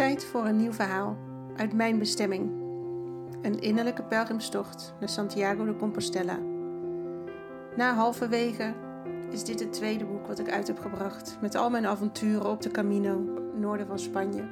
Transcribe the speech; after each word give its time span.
Tijd 0.00 0.24
voor 0.24 0.44
een 0.44 0.56
nieuw 0.56 0.72
verhaal 0.72 1.16
uit 1.56 1.72
mijn 1.72 1.98
bestemming. 1.98 2.50
Een 3.42 3.60
innerlijke 3.60 4.02
pelgrimstocht 4.02 4.94
naar 5.00 5.08
Santiago 5.08 5.64
de 5.64 5.76
Compostela. 5.76 6.38
Na 7.76 7.94
halverwege 7.94 8.74
is 9.30 9.44
dit 9.44 9.60
het 9.60 9.72
tweede 9.72 10.04
boek 10.04 10.26
wat 10.26 10.38
ik 10.38 10.50
uit 10.50 10.66
heb 10.66 10.78
gebracht 10.78 11.38
met 11.40 11.54
al 11.54 11.70
mijn 11.70 11.86
avonturen 11.86 12.50
op 12.50 12.62
de 12.62 12.70
Camino, 12.70 13.18
noorden 13.54 13.86
van 13.86 13.98
Spanje. 13.98 14.48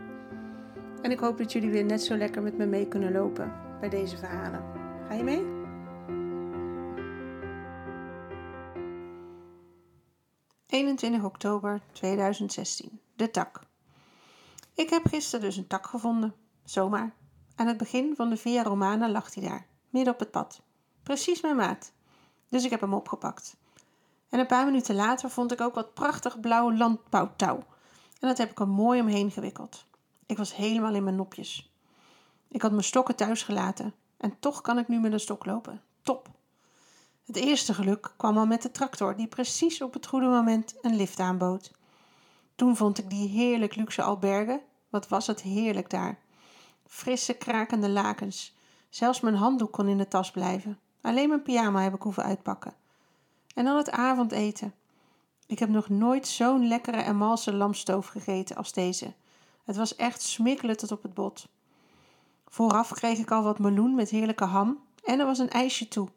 En 1.03 1.11
ik 1.11 1.19
hoop 1.19 1.39
dat 1.39 1.53
jullie 1.53 1.71
weer 1.71 1.85
net 1.85 2.03
zo 2.03 2.17
lekker 2.17 2.43
met 2.43 2.57
me 2.57 2.67
mee 2.67 2.89
kunnen 2.89 3.12
lopen 3.12 3.53
bij 3.80 3.89
deze 3.89 4.17
verhalen. 4.17 4.62
Ga 5.09 5.15
je 5.15 5.25
mee? 5.25 5.57
...21 11.21 11.25
oktober 11.25 11.80
2016. 11.93 13.01
De 13.17 13.30
tak. 13.30 13.68
Ik 14.78 14.91
heb 14.91 15.06
gisteren 15.06 15.45
dus 15.45 15.56
een 15.56 15.66
tak 15.66 15.87
gevonden. 15.87 16.34
Zomaar. 16.64 17.14
Aan 17.55 17.66
het 17.66 17.77
begin 17.77 18.14
van 18.16 18.28
de 18.28 18.37
Via 18.37 18.62
Romana 18.62 19.09
lag 19.10 19.34
hij 19.34 19.48
daar, 19.48 19.66
midden 19.91 20.12
op 20.12 20.18
het 20.18 20.30
pad. 20.30 20.60
Precies 21.02 21.41
mijn 21.41 21.56
maat. 21.56 21.92
Dus 22.48 22.64
ik 22.64 22.70
heb 22.70 22.80
hem 22.80 22.95
opgepakt. 22.95 23.56
En 24.28 24.38
een 24.38 24.46
paar 24.46 24.64
minuten 24.64 24.95
later 24.95 25.30
vond 25.30 25.52
ik 25.52 25.60
ook 25.60 25.74
wat 25.74 25.95
prachtig 25.95 26.41
blauw 26.41 26.73
landbouwtouw. 26.73 27.56
En 28.20 28.28
dat 28.28 28.38
heb 28.38 28.51
ik 28.51 28.60
er 28.60 28.68
mooi 28.68 29.01
omheen 29.01 29.30
gewikkeld. 29.30 29.87
Ik 30.27 30.37
was 30.37 30.56
helemaal 30.56 30.95
in 30.95 31.04
mijn 31.04 31.16
nopjes. 31.16 31.73
Ik 32.48 32.62
had 32.62 32.70
mijn 32.70 32.84
stokken 32.84 33.16
thuis 33.16 33.42
gelaten. 33.42 33.95
En 34.16 34.37
toch 34.38 34.60
kan 34.60 34.79
ik 34.79 34.88
nu 34.88 35.01
met 35.01 35.12
een 35.12 35.20
stok 35.20 35.46
lopen. 35.46 35.82
Top. 36.02 36.29
Het 37.24 37.37
eerste 37.37 37.74
geluk 37.74 38.12
kwam 38.16 38.38
al 38.38 38.46
met 38.46 38.62
de 38.62 38.70
tractor, 38.70 39.16
die 39.16 39.29
precies 39.29 39.82
op 39.82 39.92
het 39.92 40.06
goede 40.06 40.26
moment 40.26 40.74
een 40.80 40.96
lift 40.96 41.18
aanbood. 41.18 41.76
Toen 42.59 42.77
vond 42.77 42.98
ik 42.98 43.11
die 43.11 43.29
heerlijk 43.29 43.75
luxe 43.77 44.03
albergen. 44.03 44.61
Wat 44.89 45.09
was 45.09 45.27
het 45.27 45.41
heerlijk 45.41 45.91
daar. 45.91 46.19
Frisse, 46.87 47.35
krakende 47.35 47.88
lakens. 47.88 48.57
Zelfs 48.88 49.21
mijn 49.21 49.35
handdoek 49.35 49.73
kon 49.73 49.88
in 49.88 49.99
de 49.99 50.09
tas 50.09 50.30
blijven. 50.30 50.79
Alleen 51.01 51.29
mijn 51.29 51.43
pyjama 51.43 51.82
heb 51.82 51.95
ik 51.95 52.02
hoeven 52.02 52.23
uitpakken. 52.23 52.74
En 53.55 53.65
dan 53.65 53.77
het 53.77 53.91
avondeten. 53.91 54.74
Ik 55.47 55.59
heb 55.59 55.69
nog 55.69 55.88
nooit 55.88 56.27
zo'n 56.27 56.69
lekkere 56.69 56.97
en 56.97 57.16
malse 57.16 57.52
lamstoof 57.52 58.07
gegeten 58.07 58.57
als 58.57 58.73
deze. 58.73 59.15
Het 59.65 59.77
was 59.77 59.97
echt 59.97 60.23
smikkelen 60.23 60.77
tot 60.77 60.93
op 60.93 61.02
het 61.02 61.15
bot. 61.15 61.49
Vooraf 62.47 62.93
kreeg 62.93 63.19
ik 63.19 63.30
al 63.30 63.43
wat 63.43 63.59
meloen 63.59 63.95
met 63.95 64.10
heerlijke 64.10 64.44
ham 64.44 64.78
en 65.04 65.21
er 65.21 65.27
was 65.27 65.38
een 65.38 65.50
ijsje 65.50 65.88
toe. 65.88 66.09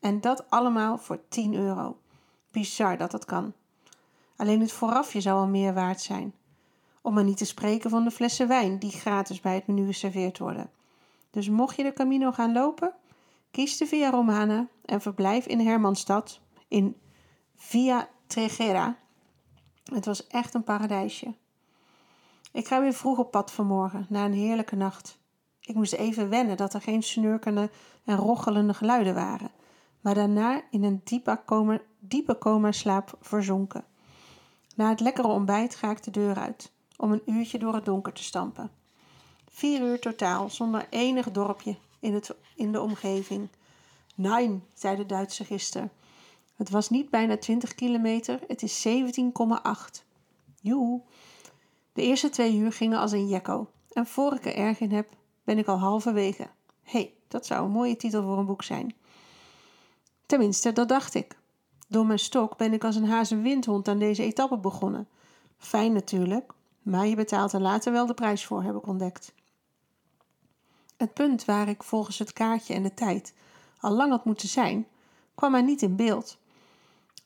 En 0.00 0.20
dat 0.20 0.50
allemaal 0.50 0.98
voor 0.98 1.20
10 1.28 1.54
euro. 1.54 1.98
Bizar 2.50 2.96
dat 2.96 3.10
dat 3.10 3.24
kan. 3.24 3.52
Alleen 4.40 4.60
het 4.60 4.72
voorafje 4.72 5.20
zou 5.20 5.38
al 5.38 5.46
meer 5.46 5.74
waard 5.74 6.00
zijn. 6.00 6.34
Om 7.02 7.14
maar 7.14 7.24
niet 7.24 7.36
te 7.36 7.44
spreken 7.44 7.90
van 7.90 8.04
de 8.04 8.10
flessen 8.10 8.48
wijn 8.48 8.78
die 8.78 8.90
gratis 8.90 9.40
bij 9.40 9.54
het 9.54 9.66
menu 9.66 9.86
geserveerd 9.86 10.38
worden. 10.38 10.70
Dus 11.30 11.48
mocht 11.48 11.76
je 11.76 11.82
de 11.82 11.92
Camino 11.92 12.32
gaan 12.32 12.52
lopen, 12.52 12.94
kies 13.50 13.76
de 13.76 13.86
Via 13.86 14.10
Romana 14.10 14.68
en 14.84 15.00
verblijf 15.00 15.46
in 15.46 15.60
Hermannstad 15.60 16.40
in 16.68 16.96
Via 17.56 18.08
Tregera. 18.26 18.96
Het 19.84 20.04
was 20.04 20.26
echt 20.26 20.54
een 20.54 20.64
paradijsje. 20.64 21.34
Ik 22.52 22.66
ga 22.66 22.80
weer 22.80 22.94
vroeg 22.94 23.18
op 23.18 23.30
pad 23.30 23.52
vanmorgen, 23.52 24.06
na 24.08 24.24
een 24.24 24.32
heerlijke 24.32 24.76
nacht. 24.76 25.18
Ik 25.60 25.74
moest 25.74 25.92
even 25.92 26.28
wennen 26.28 26.56
dat 26.56 26.74
er 26.74 26.80
geen 26.80 27.02
snurkende 27.02 27.70
en 28.04 28.16
rochelende 28.16 28.74
geluiden 28.74 29.14
waren, 29.14 29.50
maar 30.00 30.14
daarna 30.14 30.62
in 30.70 30.84
een 30.84 31.00
diepe 31.04 31.40
coma, 31.46 31.80
diepe 31.98 32.38
coma 32.38 32.72
slaap 32.72 33.18
verzonken. 33.20 33.84
Na 34.80 34.88
het 34.88 35.00
lekkere 35.00 35.28
ontbijt 35.28 35.74
ga 35.74 35.90
ik 35.90 36.02
de 36.02 36.10
deur 36.10 36.36
uit 36.36 36.72
om 36.96 37.12
een 37.12 37.22
uurtje 37.26 37.58
door 37.58 37.74
het 37.74 37.84
donker 37.84 38.12
te 38.12 38.22
stampen. 38.22 38.70
Vier 39.50 39.80
uur 39.80 40.00
totaal, 40.00 40.50
zonder 40.50 40.86
enig 40.90 41.30
dorpje 41.30 41.76
in, 41.98 42.14
het, 42.14 42.34
in 42.54 42.72
de 42.72 42.80
omgeving. 42.80 43.48
Nein, 44.14 44.64
zei 44.74 44.96
de 44.96 45.06
Duitse 45.06 45.44
gisteren. 45.44 45.90
Het 46.56 46.70
was 46.70 46.90
niet 46.90 47.10
bijna 47.10 47.36
20 47.36 47.74
kilometer, 47.74 48.40
het 48.46 48.62
is 48.62 48.88
17,8. 48.88 50.04
Joe. 50.60 51.00
De 51.92 52.02
eerste 52.02 52.28
twee 52.28 52.56
uur 52.56 52.72
gingen 52.72 52.98
als 52.98 53.12
een 53.12 53.28
jekko. 53.28 53.70
En 53.92 54.06
voor 54.06 54.34
ik 54.34 54.44
er 54.44 54.54
erg 54.54 54.80
in 54.80 54.92
heb, 54.92 55.08
ben 55.44 55.58
ik 55.58 55.66
al 55.66 55.78
halverwege. 55.78 56.48
Hé, 56.82 56.98
hey, 56.98 57.14
dat 57.28 57.46
zou 57.46 57.64
een 57.64 57.70
mooie 57.70 57.96
titel 57.96 58.22
voor 58.22 58.38
een 58.38 58.46
boek 58.46 58.62
zijn. 58.62 58.94
Tenminste, 60.26 60.72
dat 60.72 60.88
dacht 60.88 61.14
ik. 61.14 61.39
Door 61.90 62.06
mijn 62.06 62.18
stok 62.18 62.56
ben 62.56 62.72
ik 62.72 62.84
als 62.84 62.96
een 62.96 63.08
hazenwindhond 63.08 63.88
aan 63.88 63.98
deze 63.98 64.22
etappe 64.22 64.58
begonnen. 64.58 65.08
Fijn 65.58 65.92
natuurlijk, 65.92 66.52
maar 66.82 67.06
je 67.06 67.16
betaalt 67.16 67.52
er 67.52 67.60
later 67.60 67.92
wel 67.92 68.06
de 68.06 68.14
prijs 68.14 68.46
voor, 68.46 68.62
heb 68.62 68.76
ik 68.76 68.86
ontdekt. 68.86 69.32
Het 70.96 71.14
punt 71.14 71.44
waar 71.44 71.68
ik 71.68 71.82
volgens 71.82 72.18
het 72.18 72.32
kaartje 72.32 72.74
en 72.74 72.82
de 72.82 72.94
tijd 72.94 73.34
al 73.80 73.90
lang 73.90 74.10
had 74.10 74.24
moeten 74.24 74.48
zijn, 74.48 74.86
kwam 75.34 75.50
mij 75.50 75.62
niet 75.62 75.82
in 75.82 75.96
beeld. 75.96 76.38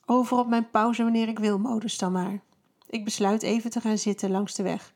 Over 0.06 0.38
op 0.38 0.47
mijn 0.47 0.70
pauze 0.70 1.02
wanneer 1.02 1.28
ik 1.28 1.38
wil 1.38 1.58
modus 1.58 1.98
dan 1.98 2.12
maar. 2.12 2.41
Ik 2.86 3.04
besluit 3.04 3.42
even 3.42 3.70
te 3.70 3.81
gaan 3.81 3.98
zitten 3.98 4.31
langs 4.31 4.54
de 4.54 4.62
weg. 4.62 4.94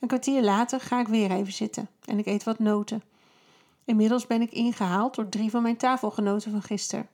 Een 0.00 0.08
kwartier 0.08 0.42
later 0.42 0.80
ga 0.80 1.00
ik 1.00 1.08
weer 1.08 1.30
even 1.30 1.52
zitten 1.52 1.88
en 2.04 2.18
ik 2.18 2.26
eet 2.26 2.44
wat 2.44 2.58
noten. 2.58 3.02
Inmiddels 3.84 4.26
ben 4.26 4.42
ik 4.42 4.52
ingehaald 4.52 5.14
door 5.14 5.28
drie 5.28 5.50
van 5.50 5.62
mijn 5.62 5.76
tafelgenoten 5.76 6.50
van 6.50 6.62
gisteren. 6.62 7.08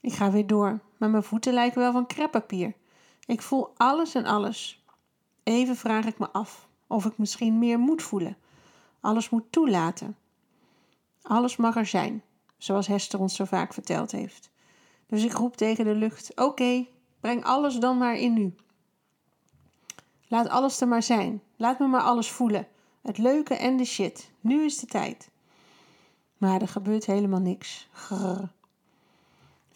Ik 0.00 0.12
ga 0.12 0.30
weer 0.30 0.46
door, 0.46 0.80
maar 1.04 1.12
mijn 1.12 1.30
voeten 1.30 1.52
lijken 1.52 1.80
wel 1.80 1.92
van 1.92 2.06
kreppapier. 2.06 2.74
Ik 3.26 3.42
voel 3.42 3.72
alles 3.76 4.14
en 4.14 4.24
alles. 4.24 4.84
Even 5.42 5.76
vraag 5.76 6.04
ik 6.04 6.18
me 6.18 6.30
af 6.30 6.68
of 6.86 7.04
ik 7.04 7.18
misschien 7.18 7.58
meer 7.58 7.78
moet 7.78 8.02
voelen. 8.02 8.36
Alles 9.00 9.30
moet 9.30 9.52
toelaten. 9.52 10.16
Alles 11.22 11.56
mag 11.56 11.76
er 11.76 11.86
zijn, 11.86 12.22
zoals 12.58 12.86
Hester 12.86 13.20
ons 13.20 13.36
zo 13.36 13.44
vaak 13.44 13.74
verteld 13.74 14.12
heeft. 14.12 14.50
Dus 15.06 15.24
ik 15.24 15.32
roep 15.32 15.56
tegen 15.56 15.84
de 15.84 15.94
lucht: 15.94 16.40
Oké, 16.40 16.86
breng 17.20 17.44
alles 17.44 17.76
dan 17.76 17.98
maar 17.98 18.16
in 18.16 18.32
nu. 18.32 18.54
Laat 20.28 20.48
alles 20.48 20.80
er 20.80 20.88
maar 20.88 21.02
zijn. 21.02 21.42
Laat 21.56 21.78
me 21.78 21.86
maar 21.86 22.02
alles 22.02 22.30
voelen. 22.30 22.68
Het 23.02 23.18
leuke 23.18 23.54
en 23.54 23.76
de 23.76 23.84
shit. 23.84 24.30
Nu 24.40 24.64
is 24.64 24.78
de 24.78 24.86
tijd. 24.86 25.30
Maar 26.38 26.60
er 26.60 26.68
gebeurt 26.68 27.06
helemaal 27.06 27.40
niks. 27.40 27.88
Grrr. 27.92 28.48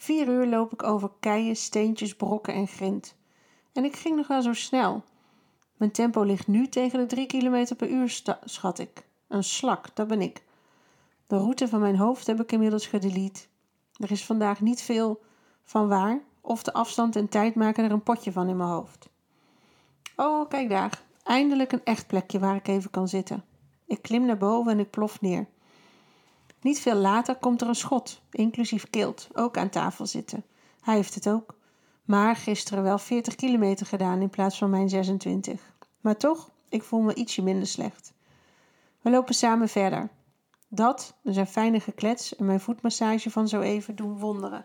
Vier 0.00 0.28
uur 0.28 0.47
loop 0.47 0.72
ik 0.72 0.82
over 0.82 1.10
keien, 1.20 1.56
steentjes, 1.56 2.16
brokken 2.16 2.54
en 2.54 2.66
grind. 2.66 3.14
En 3.72 3.84
ik 3.84 3.97
ging 3.97 4.16
nog 4.16 4.26
wel 4.26 4.42
zo 4.42 4.53
snel. 4.53 5.03
Mijn 5.76 5.91
tempo 5.91 6.22
ligt 6.22 6.47
nu 6.47 6.69
tegen 6.69 6.98
de 6.98 7.06
3 7.06 7.26
km 7.26 7.75
per 7.76 7.88
uur, 7.88 8.22
schat 8.44 8.78
ik. 8.78 9.06
Een 9.28 9.44
slak, 9.44 9.97
dat 9.97 10.08
ben 10.08 10.20
ik. 10.20 10.42
De 11.26 11.37
route 11.37 11.69
van 11.69 11.81
mijn 11.81 11.97
hoofd 11.97 12.26
heb 12.26 12.41
ik 12.41 12.53
inmiddels 12.53 12.87
gedelete. 12.87 13.41
Er 13.92 14.10
is 14.10 14.25
vandaag 14.25 14.60
niet 14.60 14.82
veel 14.82 15.20
van 15.64 15.88
waar, 15.88 16.20
of 16.41 16.62
de 16.62 16.72
afstand 16.72 17.16
en 17.16 17.28
tijd 17.28 17.54
maken 17.54 17.84
er 17.84 17.92
een 17.92 18.03
potje 18.03 18.32
van 18.32 18.48
in 18.48 18.56
mijn 18.56 18.70
hoofd. 18.70 19.08
Oh, 20.16 20.48
kijk 20.48 20.69
daar. 20.69 21.03
Eindelijk 21.22 21.72
een 21.72 21.84
echt 21.84 22.06
plekje 22.06 22.38
waar 22.38 22.56
ik 22.56 22.69
even 22.69 22.91
kan 22.91 23.08
zitten. 23.08 23.44
Ik 23.87 24.03
klim 24.03 24.26
naar 24.26 24.38
boven 24.38 24.72
en 24.72 24.78
ik 24.78 24.91
plof 24.91 25.20
neer. 25.20 25.47
Niet 26.60 26.80
veel 26.80 26.94
later 26.94 27.36
komt 27.36 27.60
er 27.60 27.69
een 27.69 27.74
schot, 27.74 28.20
inclusief 28.30 28.91
Kilt, 28.91 29.28
ook 29.32 29.56
aan 29.56 29.69
tafel 29.69 30.06
zitten. 30.06 30.44
Hij 30.80 30.94
heeft 30.94 31.14
het 31.14 31.28
ook. 31.28 31.56
Maar 32.04 32.36
gisteren 32.36 32.82
wel 32.82 32.98
40 32.98 33.34
kilometer 33.34 33.86
gedaan 33.86 34.20
in 34.20 34.30
plaats 34.30 34.58
van 34.58 34.70
mijn 34.70 34.88
26. 34.88 35.72
Maar 36.00 36.16
toch, 36.16 36.50
ik 36.69 36.82
voel 36.82 37.00
me 37.00 37.14
ietsje 37.14 37.42
minder 37.42 37.66
slecht. 37.66 38.12
We 39.00 39.10
lopen 39.10 39.34
samen 39.34 39.69
verder. 39.69 40.10
Dat, 40.69 41.14
zijn 41.22 41.46
fijne 41.46 41.80
geklets 41.80 42.36
en 42.36 42.44
mijn 42.44 42.60
voetmassage 42.60 43.30
van 43.30 43.48
zo 43.48 43.60
even 43.60 43.96
doen 43.96 44.19
wonderen. 44.19 44.64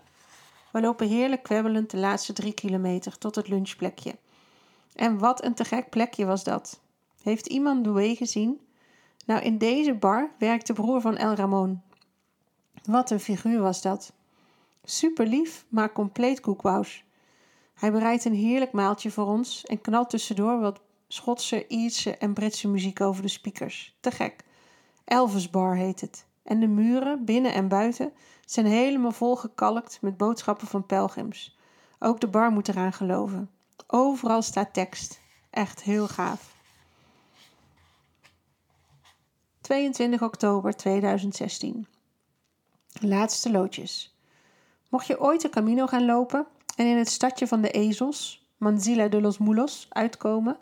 We 0.72 0.82
lopen 0.82 1.08
heerlijk 1.08 1.44
kwebbelend 1.44 1.90
de 1.90 1.98
laatste 1.98 2.34
drie 2.34 2.54
kilometer 2.54 3.18
tot 3.18 3.36
het 3.36 3.48
lunchplekje. 3.48 4.16
En 4.96 5.18
wat 5.18 5.44
een 5.44 5.54
te 5.54 5.66
gek 5.66 5.90
plekje 5.90 6.26
was 6.26 6.44
dat. 6.44 6.80
Heeft 7.22 7.48
iemand 7.48 7.84
Doué 7.84 8.16
gezien? 8.16 8.62
Nou, 9.26 9.42
in 9.42 9.58
deze 9.58 9.94
bar 9.94 10.32
werkt 10.38 10.68
de 10.68 10.74
broer 10.74 11.02
van 11.02 11.18
El 11.18 11.36
Ramon. 11.36 11.82
Wat 12.84 13.10
een 13.10 13.20
figuur 13.20 13.62
was 13.62 13.82
dat. 13.82 14.14
Super 14.84 15.28
lief, 15.28 15.66
maar 15.70 15.92
compleet 15.92 16.40
koekwous. 16.40 17.04
Hij 17.74 17.92
bereidt 17.92 18.26
een 18.26 18.34
heerlijk 18.34 18.72
maaltje 18.72 19.12
voor 19.12 19.26
ons 19.26 19.66
en 19.66 19.82
knalt 19.82 20.10
tussendoor 20.10 20.60
wat 20.60 20.82
Schotse, 21.08 21.68
Ierse 21.68 22.18
en 22.18 22.34
Britse 22.34 22.68
muziek 22.68 23.02
over 23.02 23.22
de 23.22 23.28
speakers. 23.28 23.98
Te 24.00 24.12
gek. 24.12 24.44
Elvis 25.06 25.50
Bar 25.50 25.76
heet 25.76 26.02
het. 26.02 26.26
En 26.44 26.60
de 26.60 26.68
muren, 26.68 27.26
binnen 27.26 27.54
en 27.54 27.68
buiten, 27.68 28.14
zijn 28.46 28.66
helemaal 28.66 29.12
volgekalkt 29.12 29.98
met 30.02 30.18
boodschappen 30.18 30.68
van 30.68 30.86
pelgrims. 30.86 31.58
Ook 32.00 32.20
de 32.20 32.28
bar 32.28 32.52
moet 32.52 32.68
eraan 32.68 32.94
geloven. 32.94 33.50
Overal 33.88 34.42
staat 34.42 34.74
tekst. 34.74 35.20
Echt 35.50 35.84
heel 35.84 36.08
gaaf. 36.08 36.53
22 39.64 40.22
oktober 40.22 40.76
2016. 40.76 41.88
Laatste 43.00 43.52
loodjes. 43.52 44.16
Mocht 44.90 45.08
je 45.08 45.22
ooit 45.22 45.42
de 45.42 45.50
Camino 45.50 45.88
gaan 45.88 46.06
lopen 46.06 46.48
en 46.76 46.86
in 46.86 46.98
het 46.98 47.10
stadje 47.10 47.48
van 47.48 47.62
de 47.62 47.72
ezels, 47.72 48.48
Manzilla 48.58 49.08
de 49.08 49.22
los 49.22 49.38
Mulos, 49.38 49.88
uitkomen, 49.90 50.58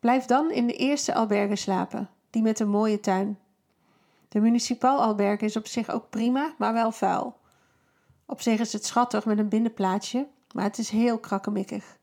Blijf 0.00 0.24
dan 0.24 0.50
in 0.50 0.66
de 0.66 0.72
eerste 0.72 1.14
alberge 1.14 1.56
slapen, 1.56 2.10
die 2.30 2.42
met 2.42 2.60
een 2.60 2.68
mooie 2.68 3.00
tuin. 3.00 3.38
De 4.28 4.40
municipaal 4.40 5.02
alberge 5.02 5.44
is 5.44 5.56
op 5.56 5.66
zich 5.66 5.90
ook 5.90 6.10
prima, 6.10 6.54
maar 6.58 6.72
wel 6.72 6.92
vuil. 6.92 7.36
Op 8.26 8.40
zich 8.40 8.60
is 8.60 8.72
het 8.72 8.84
schattig 8.84 9.24
met 9.24 9.38
een 9.38 9.48
binnenplaatsje, 9.48 10.26
maar 10.54 10.64
het 10.64 10.78
is 10.78 10.90
heel 10.90 11.18
krakkemikkig. 11.18 11.98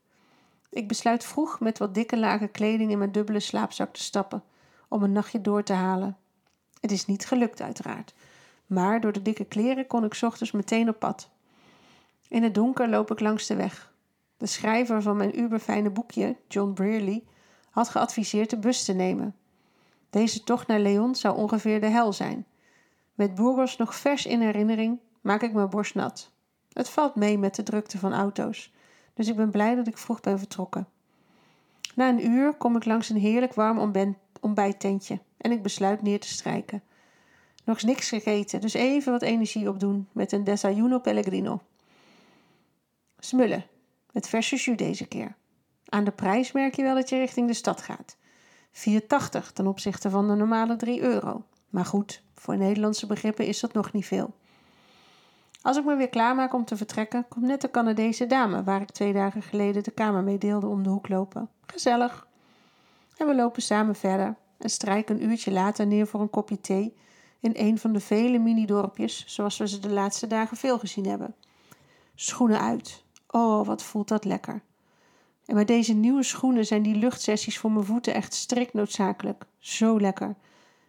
Ik 0.70 0.88
besluit 0.88 1.24
vroeg 1.24 1.60
met 1.60 1.78
wat 1.78 1.94
dikke 1.94 2.18
lagen 2.18 2.50
kleding 2.50 2.90
in 2.90 2.98
mijn 2.98 3.12
dubbele 3.12 3.40
slaapzak 3.40 3.92
te 3.92 4.02
stappen, 4.02 4.42
om 4.88 5.02
een 5.02 5.12
nachtje 5.12 5.40
door 5.40 5.62
te 5.62 5.72
halen. 5.72 6.16
Het 6.80 6.92
is 6.92 7.06
niet 7.06 7.26
gelukt, 7.26 7.60
uiteraard, 7.60 8.14
maar 8.66 9.00
door 9.00 9.12
de 9.12 9.22
dikke 9.22 9.44
kleren 9.44 9.86
kon 9.86 10.04
ik 10.04 10.18
ochtends 10.22 10.52
meteen 10.52 10.88
op 10.88 10.98
pad. 10.98 11.30
In 12.28 12.42
het 12.42 12.54
donker 12.54 12.88
loop 12.88 13.10
ik 13.10 13.20
langs 13.20 13.46
de 13.46 13.56
weg. 13.56 13.92
De 14.36 14.46
schrijver 14.46 15.02
van 15.02 15.16
mijn 15.16 15.38
uberfijne 15.38 15.90
boekje, 15.90 16.36
John 16.48 16.72
Brearley, 16.72 17.24
had 17.70 17.88
geadviseerd 17.88 18.50
de 18.50 18.58
bus 18.58 18.84
te 18.84 18.92
nemen. 18.92 19.36
Deze 20.10 20.44
tocht 20.44 20.66
naar 20.66 20.80
Leon 20.80 21.14
zou 21.14 21.36
ongeveer 21.36 21.80
de 21.80 21.86
hel 21.86 22.12
zijn. 22.12 22.46
Met 23.14 23.34
Burgos 23.34 23.76
nog 23.76 23.94
vers 23.94 24.26
in 24.26 24.40
herinnering 24.40 24.98
maak 25.20 25.42
ik 25.42 25.52
mijn 25.52 25.68
borst 25.68 25.94
nat. 25.94 26.32
Het 26.72 26.88
valt 26.88 27.14
mee 27.14 27.38
met 27.38 27.54
de 27.54 27.62
drukte 27.62 27.98
van 27.98 28.12
auto's, 28.12 28.72
dus 29.14 29.28
ik 29.28 29.36
ben 29.36 29.50
blij 29.50 29.74
dat 29.74 29.86
ik 29.86 29.98
vroeg 29.98 30.20
ben 30.20 30.38
vertrokken. 30.38 30.88
Na 31.94 32.08
een 32.08 32.26
uur 32.30 32.54
kom 32.54 32.76
ik 32.76 32.84
langs 32.84 33.08
een 33.08 33.16
heerlijk 33.16 33.54
warm 33.54 33.78
ontbijttentje 34.40 35.20
en 35.36 35.52
ik 35.52 35.62
besluit 35.62 36.02
neer 36.02 36.20
te 36.20 36.28
strijken. 36.28 36.82
Nog 37.64 37.82
niks 37.82 38.08
gegeten, 38.08 38.60
dus 38.60 38.74
even 38.74 39.12
wat 39.12 39.22
energie 39.22 39.68
opdoen 39.68 40.08
met 40.12 40.32
een 40.32 40.44
desayuno 40.44 40.98
pellegrino. 40.98 41.60
Smullen, 43.18 43.64
met 44.12 44.28
verse 44.28 44.56
jus 44.56 44.76
deze 44.76 45.06
keer. 45.06 45.36
Aan 45.84 46.04
de 46.04 46.10
prijs 46.10 46.52
merk 46.52 46.74
je 46.74 46.82
wel 46.82 46.94
dat 46.94 47.08
je 47.08 47.18
richting 47.18 47.46
de 47.46 47.54
stad 47.54 47.82
gaat. 47.82 48.16
4,80 48.72 49.52
ten 49.52 49.66
opzichte 49.66 50.10
van 50.10 50.28
de 50.28 50.34
normale 50.34 50.76
3 50.76 51.00
euro. 51.00 51.44
Maar 51.68 51.84
goed, 51.84 52.22
voor 52.34 52.56
Nederlandse 52.56 53.06
begrippen 53.06 53.46
is 53.46 53.60
dat 53.60 53.72
nog 53.72 53.92
niet 53.92 54.06
veel. 54.06 54.34
Als 55.62 55.76
ik 55.76 55.84
me 55.84 55.96
weer 55.96 56.08
klaarmaak 56.08 56.54
om 56.54 56.64
te 56.64 56.76
vertrekken, 56.76 57.26
komt 57.28 57.44
net 57.44 57.60
de 57.60 57.70
Canadese 57.70 58.26
dame 58.26 58.62
waar 58.62 58.80
ik 58.80 58.90
twee 58.90 59.12
dagen 59.12 59.42
geleden 59.42 59.82
de 59.82 59.90
kamer 59.90 60.22
mee 60.22 60.38
deelde 60.38 60.66
om 60.66 60.82
de 60.82 60.88
hoek 60.88 61.08
lopen. 61.08 61.48
Gezellig. 61.66 62.27
En 63.18 63.26
we 63.26 63.34
lopen 63.34 63.62
samen 63.62 63.94
verder 63.94 64.36
en 64.58 64.70
strijken 64.70 65.16
een 65.16 65.30
uurtje 65.30 65.50
later 65.50 65.86
neer 65.86 66.06
voor 66.06 66.20
een 66.20 66.30
kopje 66.30 66.60
thee 66.60 66.96
in 67.40 67.52
een 67.54 67.78
van 67.78 67.92
de 67.92 68.00
vele 68.00 68.38
mini-dorpjes 68.38 69.24
zoals 69.26 69.58
we 69.58 69.68
ze 69.68 69.78
de 69.78 69.90
laatste 69.90 70.26
dagen 70.26 70.56
veel 70.56 70.78
gezien 70.78 71.06
hebben. 71.06 71.34
Schoenen 72.14 72.60
uit. 72.60 73.04
Oh, 73.26 73.66
wat 73.66 73.82
voelt 73.82 74.08
dat 74.08 74.24
lekker. 74.24 74.62
En 75.44 75.54
met 75.54 75.66
deze 75.66 75.94
nieuwe 75.94 76.22
schoenen 76.22 76.66
zijn 76.66 76.82
die 76.82 76.96
luchtsessies 76.96 77.58
voor 77.58 77.72
mijn 77.72 77.84
voeten 77.84 78.14
echt 78.14 78.34
strikt 78.34 78.72
noodzakelijk. 78.72 79.44
Zo 79.58 80.00
lekker. 80.00 80.34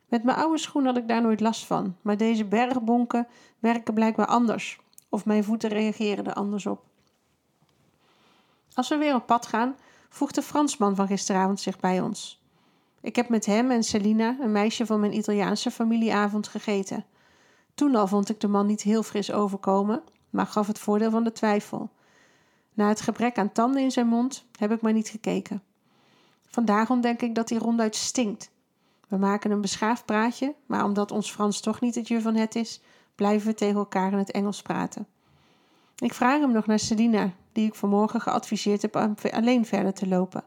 Met 0.08 0.24
mijn 0.24 0.38
oude 0.38 0.58
schoenen 0.58 0.94
had 0.94 1.02
ik 1.02 1.08
daar 1.08 1.22
nooit 1.22 1.40
last 1.40 1.66
van, 1.66 1.96
maar 2.02 2.18
deze 2.18 2.46
bergbonken 2.46 3.28
werken 3.60 3.94
blijkbaar 3.94 4.26
anders. 4.26 4.80
Of 5.10 5.26
mijn 5.26 5.44
voeten 5.44 5.70
reageren 5.70 6.26
er 6.26 6.34
anders 6.34 6.66
op. 6.66 6.84
Als 8.74 8.90
we 8.90 8.98
weer 8.98 9.16
op 9.16 9.26
pad 9.26 9.46
gaan, 9.46 9.76
voegt 10.10 10.36
de 10.36 10.42
Fransman 10.42 10.96
van 10.96 11.08
gisteravond 11.08 11.60
zich 11.60 11.80
bij 11.80 12.02
ons. 12.02 12.44
Ik 13.02 13.16
heb 13.16 13.30
met 13.30 13.46
hem 13.46 13.72
en 13.72 13.84
Selina, 13.84 14.38
een 14.40 14.52
meisje 14.52 14.86
van 14.86 15.00
mijn 15.00 15.18
Italiaanse 15.18 15.72
familieavond, 15.72 16.48
gegeten. 16.48 17.06
Toen 17.76 17.96
al 17.96 18.08
vond 18.08 18.30
ik 18.30 18.40
de 18.40 18.48
man 18.48 18.66
niet 18.66 18.82
heel 18.82 19.04
fris 19.04 19.32
overkomen, 19.32 20.02
maar 20.30 20.48
gaf 20.48 20.68
het 20.68 20.80
voordeel 20.80 21.12
van 21.12 21.24
de 21.24 21.32
twijfel. 21.32 21.90
Na 22.74 22.88
het 22.88 23.02
gebrek 23.02 23.38
aan 23.38 23.52
tanden 23.52 23.82
in 23.82 23.92
zijn 23.92 24.08
mond 24.08 24.46
heb 24.58 24.72
ik 24.72 24.82
maar 24.82 24.94
niet 24.94 25.10
gekeken. 25.10 25.64
Vandaag 26.46 26.90
ontdek 26.90 27.22
ik 27.22 27.36
dat 27.36 27.50
hij 27.50 27.58
ronduit 27.58 27.96
stinkt. 27.96 28.52
We 29.08 29.18
maken 29.18 29.52
een 29.52 29.62
beschaafd 29.62 30.06
praatje, 30.06 30.56
maar 30.66 30.84
omdat 30.84 31.12
ons 31.12 31.32
Frans 31.32 31.60
toch 31.60 31.80
niet 31.80 31.96
het 31.96 32.08
je 32.08 32.22
van 32.22 32.36
het 32.36 32.56
is, 32.56 32.82
blijven 33.16 33.48
we 33.48 33.54
tegen 33.54 33.76
elkaar 33.76 34.12
in 34.12 34.18
het 34.18 34.32
Engels 34.32 34.62
praten. 34.62 35.08
Ik 36.00 36.14
vraag 36.14 36.40
hem 36.40 36.52
nog 36.52 36.66
naar 36.66 36.80
Selina, 36.80 37.32
die 37.52 37.68
ik 37.68 37.76
vanmorgen 37.76 38.22
geadviseerd 38.22 38.82
heb 38.82 38.96
om 38.96 39.16
alleen 39.32 39.66
verder 39.66 39.94
te 39.94 40.08
lopen. 40.08 40.44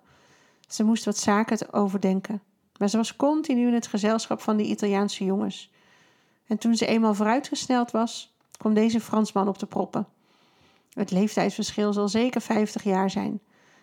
Ze 0.69 0.85
moest 0.85 1.05
wat 1.05 1.19
zaken 1.19 1.73
overdenken, 1.73 2.43
maar 2.79 2.89
ze 2.89 2.97
was 2.97 3.17
continu 3.17 3.67
in 3.67 3.75
het 3.75 3.87
gezelschap 3.87 4.41
van 4.41 4.57
die 4.57 4.67
Italiaanse 4.67 5.25
jongens. 5.25 5.71
En 6.47 6.59
toen 6.59 6.75
ze 6.75 6.87
eenmaal 6.87 7.15
vooruitgesneld 7.15 7.91
was, 7.91 8.35
kwam 8.57 8.75
deze 8.75 9.01
Fransman 9.01 9.49
op 9.49 9.59
de 9.59 9.67
proppen. 9.67 10.07
Het 10.93 11.11
leeftijdsverschil 11.11 11.93
zal 11.93 12.09
zeker 12.09 12.41
50 12.41 12.83
jaar 12.83 13.11
zijn. 13.11 13.41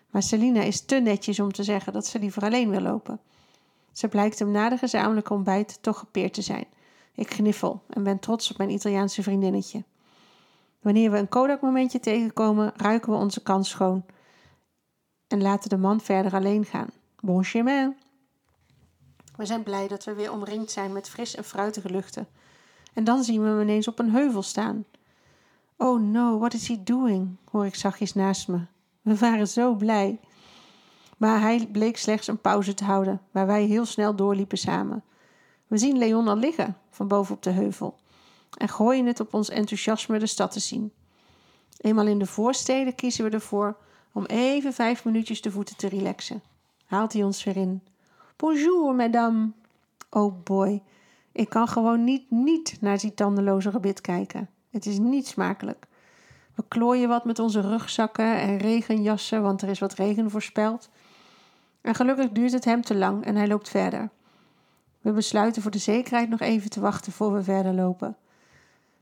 Maar 0.09 0.23
Selina 0.23 0.61
is 0.61 0.81
te 0.81 0.95
netjes 0.95 1.39
om 1.39 1.51
te 1.51 1.63
zeggen 1.63 1.93
dat 1.93 2.07
ze 2.07 2.19
liever 2.19 2.43
alleen 2.43 2.69
wil 2.69 2.81
lopen. 2.81 3.19
Ze 3.91 4.07
blijkt 4.07 4.39
hem 4.39 4.51
na 4.51 4.69
de 4.69 4.77
gezamenlijke 4.77 5.33
ontbijt 5.33 5.77
toch 5.81 5.99
gepeerd 5.99 6.33
te 6.33 6.41
zijn. 6.41 6.65
Ik 7.15 7.33
gniffel 7.33 7.81
en 7.89 8.03
ben 8.03 8.19
trots 8.19 8.51
op 8.51 8.57
mijn 8.57 8.69
Italiaanse 8.69 9.23
vriendinnetje. 9.23 9.83
Wanneer 10.79 11.11
we 11.11 11.17
een 11.17 11.29
Kodak-momentje 11.29 11.99
tegenkomen, 11.99 12.73
ruiken 12.75 13.11
we 13.11 13.17
onze 13.17 13.41
kans 13.41 13.69
schoon 13.69 14.05
en 15.27 15.41
laten 15.41 15.69
de 15.69 15.77
man 15.77 16.01
verder 16.01 16.33
alleen 16.33 16.65
gaan. 16.65 16.89
Bon 17.19 17.43
chemin. 17.43 17.95
We 19.35 19.45
zijn 19.45 19.63
blij 19.63 19.87
dat 19.87 20.03
we 20.03 20.13
weer 20.13 20.31
omringd 20.31 20.71
zijn 20.71 20.93
met 20.93 21.09
fris 21.09 21.35
en 21.35 21.43
fruitige 21.43 21.89
luchten. 21.89 22.27
En 22.93 23.03
dan 23.03 23.23
zien 23.23 23.41
we 23.41 23.47
hem 23.47 23.61
ineens 23.61 23.87
op 23.87 23.99
een 23.99 24.11
heuvel 24.11 24.41
staan. 24.41 24.85
Oh 25.77 26.01
no, 26.01 26.37
what 26.37 26.53
is 26.53 26.67
he 26.67 26.83
doing? 26.83 27.37
hoor 27.51 27.65
ik 27.65 27.75
zachtjes 27.75 28.13
naast 28.13 28.47
me. 28.47 28.59
We 29.01 29.17
waren 29.17 29.47
zo 29.47 29.73
blij. 29.73 30.19
Maar 31.17 31.41
hij 31.41 31.67
bleek 31.71 31.97
slechts 31.97 32.27
een 32.27 32.41
pauze 32.41 32.73
te 32.73 32.83
houden, 32.83 33.21
waar 33.31 33.47
wij 33.47 33.63
heel 33.63 33.85
snel 33.85 34.15
doorliepen 34.15 34.57
samen. 34.57 35.03
We 35.67 35.77
zien 35.77 35.97
Leon 35.97 36.27
al 36.27 36.37
liggen, 36.37 36.77
van 36.89 37.07
boven 37.07 37.35
op 37.35 37.43
de 37.43 37.49
heuvel, 37.49 37.97
en 38.57 38.69
gooien 38.69 39.05
het 39.05 39.19
op 39.19 39.33
ons 39.33 39.49
enthousiasme 39.49 40.19
de 40.19 40.27
stad 40.27 40.51
te 40.51 40.59
zien. 40.59 40.91
Eenmaal 41.77 42.07
in 42.07 42.19
de 42.19 42.25
voorsteden 42.25 42.95
kiezen 42.95 43.23
we 43.23 43.29
ervoor 43.29 43.77
om 44.13 44.25
even 44.25 44.73
vijf 44.73 45.05
minuutjes 45.05 45.41
de 45.41 45.51
voeten 45.51 45.75
te 45.77 45.87
relaxen. 45.87 46.41
Haalt 46.85 47.13
hij 47.13 47.23
ons 47.23 47.43
weer 47.43 47.57
in. 47.57 47.83
Bonjour, 48.35 48.95
madame. 48.95 49.51
Oh 50.09 50.43
boy, 50.43 50.81
ik 51.31 51.49
kan 51.49 51.67
gewoon 51.67 52.03
niet, 52.03 52.31
niet 52.31 52.77
naar 52.81 52.97
die 52.97 53.13
tandeloze 53.13 53.71
gebit 53.71 54.01
kijken. 54.01 54.49
Het 54.69 54.85
is 54.85 54.97
niet 54.97 55.27
smakelijk. 55.27 55.87
We 56.55 56.63
klooien 56.67 57.09
wat 57.09 57.25
met 57.25 57.39
onze 57.39 57.61
rugzakken 57.61 58.39
en 58.39 58.57
regenjassen, 58.57 59.41
want 59.41 59.61
er 59.61 59.69
is 59.69 59.79
wat 59.79 59.93
regen 59.93 60.29
voorspeld. 60.29 60.89
En 61.81 61.95
gelukkig 61.95 62.29
duurt 62.29 62.51
het 62.51 62.65
hem 62.65 62.81
te 62.81 62.95
lang 62.95 63.25
en 63.25 63.35
hij 63.35 63.47
loopt 63.47 63.69
verder. 63.69 64.09
We 65.01 65.11
besluiten 65.11 65.61
voor 65.61 65.71
de 65.71 65.77
zekerheid 65.77 66.29
nog 66.29 66.39
even 66.39 66.69
te 66.69 66.79
wachten 66.79 67.11
voor 67.11 67.33
we 67.33 67.43
verder 67.43 67.73
lopen. 67.73 68.17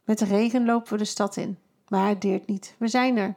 Met 0.07 0.19
de 0.19 0.25
regen 0.25 0.65
lopen 0.65 0.91
we 0.91 0.97
de 0.97 1.05
stad 1.05 1.37
in, 1.37 1.57
maar 1.87 2.07
het 2.07 2.21
deert 2.21 2.47
niet. 2.47 2.75
We 2.77 2.87
zijn 2.87 3.17
er. 3.17 3.35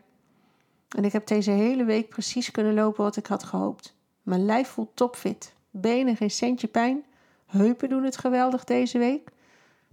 En 0.88 1.04
ik 1.04 1.12
heb 1.12 1.26
deze 1.26 1.50
hele 1.50 1.84
week 1.84 2.08
precies 2.08 2.50
kunnen 2.50 2.74
lopen 2.74 3.04
wat 3.04 3.16
ik 3.16 3.26
had 3.26 3.42
gehoopt. 3.42 3.96
Mijn 4.22 4.44
lijf 4.44 4.68
voelt 4.68 4.96
topfit, 4.96 5.54
benen 5.70 6.16
geen 6.16 6.30
centje 6.30 6.66
pijn, 6.66 7.04
heupen 7.46 7.88
doen 7.88 8.04
het 8.04 8.16
geweldig 8.16 8.64
deze 8.64 8.98
week. 8.98 9.30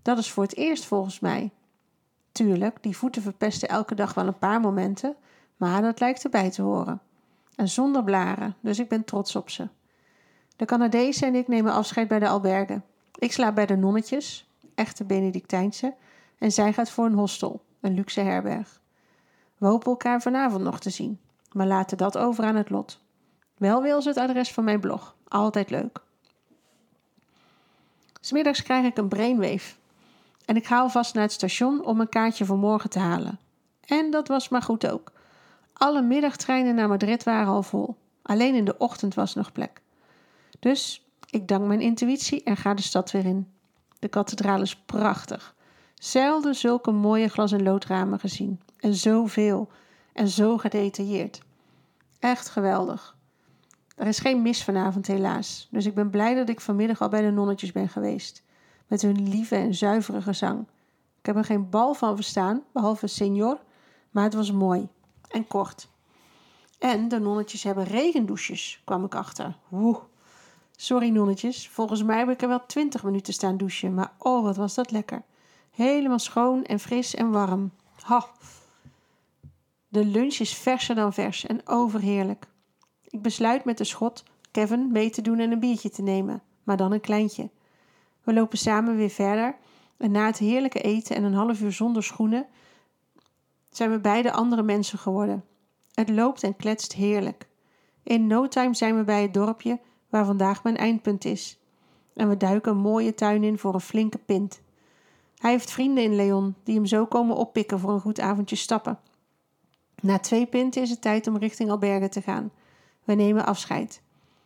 Dat 0.01 0.17
is 0.17 0.31
voor 0.31 0.43
het 0.43 0.55
eerst 0.55 0.86
volgens 0.86 1.19
mij. 1.19 1.51
Tuurlijk, 2.31 2.77
die 2.81 2.98
voeten 2.98 3.22
verpesten 3.22 3.69
elke 3.69 3.96
dag 3.96 4.13
wel 4.13 4.27
een 4.27 4.39
paar 4.39 4.60
momenten, 4.60 5.15
maar 5.55 5.81
dat 5.81 6.00
lijkt 6.00 6.24
erbij 6.24 6.51
te 6.51 6.62
horen. 6.62 7.01
En 7.55 7.69
zonder 7.69 8.03
blaren, 8.03 8.55
dus 8.60 8.79
ik 8.79 8.89
ben 8.89 9.03
trots 9.03 9.36
op 9.36 9.50
ze. 9.50 9.67
De 10.55 10.65
Canadezen 10.65 11.27
en 11.27 11.36
ik 11.36 11.48
nemen 11.48 11.74
afscheid 11.74 12.07
bij 12.07 12.19
de 12.19 12.27
albergen. 12.27 12.84
Ik 13.15 13.31
sla 13.31 13.51
bij 13.51 13.65
de 13.65 13.75
nonnetjes, 13.75 14.50
echte 14.75 15.03
Benedictijnse, 15.03 15.93
en 16.38 16.51
zij 16.51 16.74
gaat 16.74 16.89
voor 16.89 17.06
een 17.06 17.13
hostel, 17.13 17.63
een 17.82 17.94
luxe 17.94 18.22
herberg. 18.22 18.82
We 19.58 19.67
hopen 19.67 19.91
elkaar 19.91 20.22
vanavond 20.22 20.63
nog 20.63 20.79
te 20.79 20.89
zien, 20.89 21.20
maar 21.51 21.67
laten 21.67 21.98
dat 21.98 22.17
over 22.17 22.44
aan 22.44 22.56
het 22.56 22.70
lot. 22.70 23.01
Wel 23.58 23.82
wil 23.82 24.01
ze 24.01 24.10
het 24.10 24.17
adres 24.17 24.51
van 24.53 24.63
mijn 24.63 24.79
blog, 24.79 25.15
altijd 25.27 25.70
leuk. 25.70 26.01
Smiddags 28.22 28.63
krijg 28.63 28.86
ik 28.86 28.98
een 28.98 29.08
brainwave 29.08 29.75
en 30.46 30.56
ik 30.56 30.65
ga 30.65 30.79
alvast 30.79 31.13
naar 31.13 31.24
het 31.24 31.32
station 31.32 31.86
om 31.86 32.00
een 32.00 32.10
kaartje 32.10 32.46
voor 32.46 32.58
morgen 32.58 32.89
te 32.89 33.00
halen. 33.00 33.39
En 33.86 34.12
dat 34.12 34.27
was 34.27 34.50
maar 34.50 34.62
goed 34.62 34.91
ook. 34.91 35.12
Alle 35.74 36.01
middagtreinen 36.01 36.75
naar 36.75 36.88
Madrid 36.88 37.24
waren 37.24 37.48
al 37.48 37.63
vol. 37.63 37.96
Alleen 38.22 38.56
in 38.56 38.65
de 38.65 38.77
ochtend 38.77 39.13
was 39.13 39.34
nog 39.34 39.51
plek. 39.51 39.82
Dus 40.60 41.06
ik 41.29 41.48
dank 41.48 41.65
mijn 41.65 41.82
intuïtie 41.82 42.44
en 42.44 42.58
ga 42.58 42.74
de 42.74 42.82
stad 42.82 43.12
weer 43.12 43.25
in. 43.25 43.51
De 44.00 44.08
kathedraal 44.08 44.62
is 44.62 44.75
prachtig. 44.75 45.56
Zelden 46.00 46.56
zulke 46.56 46.92
mooie 46.92 47.27
glas- 47.27 47.51
en 47.51 47.63
loodramen 47.63 48.20
gezien. 48.20 48.60
En 48.80 48.94
zoveel. 48.94 49.70
En 50.13 50.27
zo 50.27 50.58
gedetailleerd. 50.58 51.42
Echt 52.20 52.50
geweldig. 52.50 53.16
Er 53.96 54.08
is 54.08 54.20
geen 54.20 54.42
mis 54.42 54.63
vanavond 54.63 55.08
helaas. 55.08 55.68
Dus 55.72 55.86
ik 55.86 55.96
ben 55.96 56.10
blij 56.10 56.36
dat 56.36 56.50
ik 56.50 56.62
vanmiddag 56.62 57.01
al 57.01 57.10
bij 57.10 57.22
de 57.22 57.32
nonnetjes 57.32 57.72
ben 57.72 57.89
geweest 57.89 58.44
met 58.88 59.01
hun 59.01 59.30
lieve 59.30 59.56
en 59.56 59.75
zuivere 59.75 60.22
gezang. 60.22 60.68
Ik 61.20 61.25
heb 61.25 61.36
er 61.36 61.44
geen 61.44 61.70
bal 61.70 61.94
van 61.94 62.16
verstaan, 62.16 62.63
behalve 62.74 63.08
senior, 63.08 63.60
maar 64.12 64.24
het 64.24 64.34
was 64.34 64.51
mooi 64.51 64.88
en 65.30 65.48
kort. 65.48 65.89
En 66.80 67.08
de 67.08 67.20
nonnetjes 67.20 67.63
hebben 67.63 67.84
regendouches, 67.84 68.82
kwam 68.86 69.04
ik 69.04 69.16
achter. 69.16 69.58
Woe, 69.68 70.00
Sorry 70.75 71.10
nonnetjes, 71.10 71.70
volgens 71.70 72.04
mij 72.04 72.18
heb 72.18 72.30
ik 72.30 72.42
er 72.42 72.48
wel 72.48 72.66
twintig 72.66 73.04
minuten 73.04 73.34
staan 73.34 73.58
douchen, 73.58 73.94
maar 73.94 74.12
oh 74.18 74.44
wat 74.44 74.56
was 74.56 74.74
dat 74.74 74.92
lekker. 74.92 75.22
Helemaal 75.77 76.19
schoon 76.19 76.63
en 76.63 76.79
fris 76.79 77.15
en 77.15 77.31
warm. 77.31 77.72
Ha! 78.01 78.27
De 79.88 80.05
lunch 80.05 80.34
is 80.34 80.53
verser 80.53 80.96
dan 80.96 81.13
vers 81.13 81.46
en 81.46 81.67
overheerlijk. 81.67 82.48
Ik 83.03 83.22
besluit 83.22 83.65
met 83.65 83.77
de 83.77 83.84
schot 83.84 84.24
Kevin 84.51 84.91
mee 84.91 85.10
te 85.10 85.22
doen 85.22 85.39
en 85.39 85.51
een 85.51 85.60
biertje 85.60 85.89
te 85.89 86.01
nemen, 86.01 86.41
maar 86.63 86.77
dan 86.77 86.91
een 86.91 87.01
kleintje. 87.01 87.50
We 88.24 88.34
lopen 88.34 88.57
samen 88.57 88.96
weer 88.96 89.10
verder 89.10 89.55
en 89.98 90.12
na 90.12 90.25
het 90.25 90.38
heerlijke 90.38 90.81
eten 90.81 91.15
en 91.15 91.24
een 91.24 91.34
half 91.34 91.62
uur 91.62 91.72
zonder 91.72 92.03
schoenen 92.03 92.46
zijn 93.69 93.91
we 93.91 94.00
beide 94.00 94.31
andere 94.31 94.63
mensen 94.63 95.00
geworden. 95.00 95.46
Het 95.93 96.10
loopt 96.10 96.43
en 96.43 96.55
kletst 96.55 96.93
heerlijk. 96.93 97.48
In 98.03 98.27
no 98.27 98.48
time 98.48 98.75
zijn 98.75 98.98
we 98.98 99.03
bij 99.03 99.22
het 99.22 99.34
dorpje 99.34 99.79
waar 100.10 100.25
vandaag 100.25 100.63
mijn 100.63 100.77
eindpunt 100.77 101.25
is. 101.25 101.60
En 102.13 102.29
we 102.29 102.38
duiken 102.38 102.72
een 102.72 102.77
mooie 102.77 103.13
tuin 103.13 103.43
in 103.43 103.57
voor 103.57 103.74
een 103.74 103.81
flinke 103.81 104.17
pint. 104.17 104.65
Hij 105.38 105.51
heeft 105.51 105.72
vrienden 105.72 106.03
in 106.03 106.15
Leon 106.15 106.56
die 106.63 106.75
hem 106.75 106.86
zo 106.86 107.06
komen 107.06 107.36
oppikken 107.36 107.79
voor 107.79 107.91
een 107.91 108.00
goed 108.00 108.20
avondje 108.20 108.56
stappen. 108.56 109.00
Na 110.01 110.20
twee 110.20 110.46
pinten 110.46 110.82
is 110.82 110.89
het 110.89 111.01
tijd 111.01 111.27
om 111.27 111.38
richting 111.38 111.70
Albergen 111.70 112.10
te 112.10 112.22
gaan. 112.22 112.51
We 113.03 113.13
nemen 113.13 113.46
afscheid. 113.46 114.01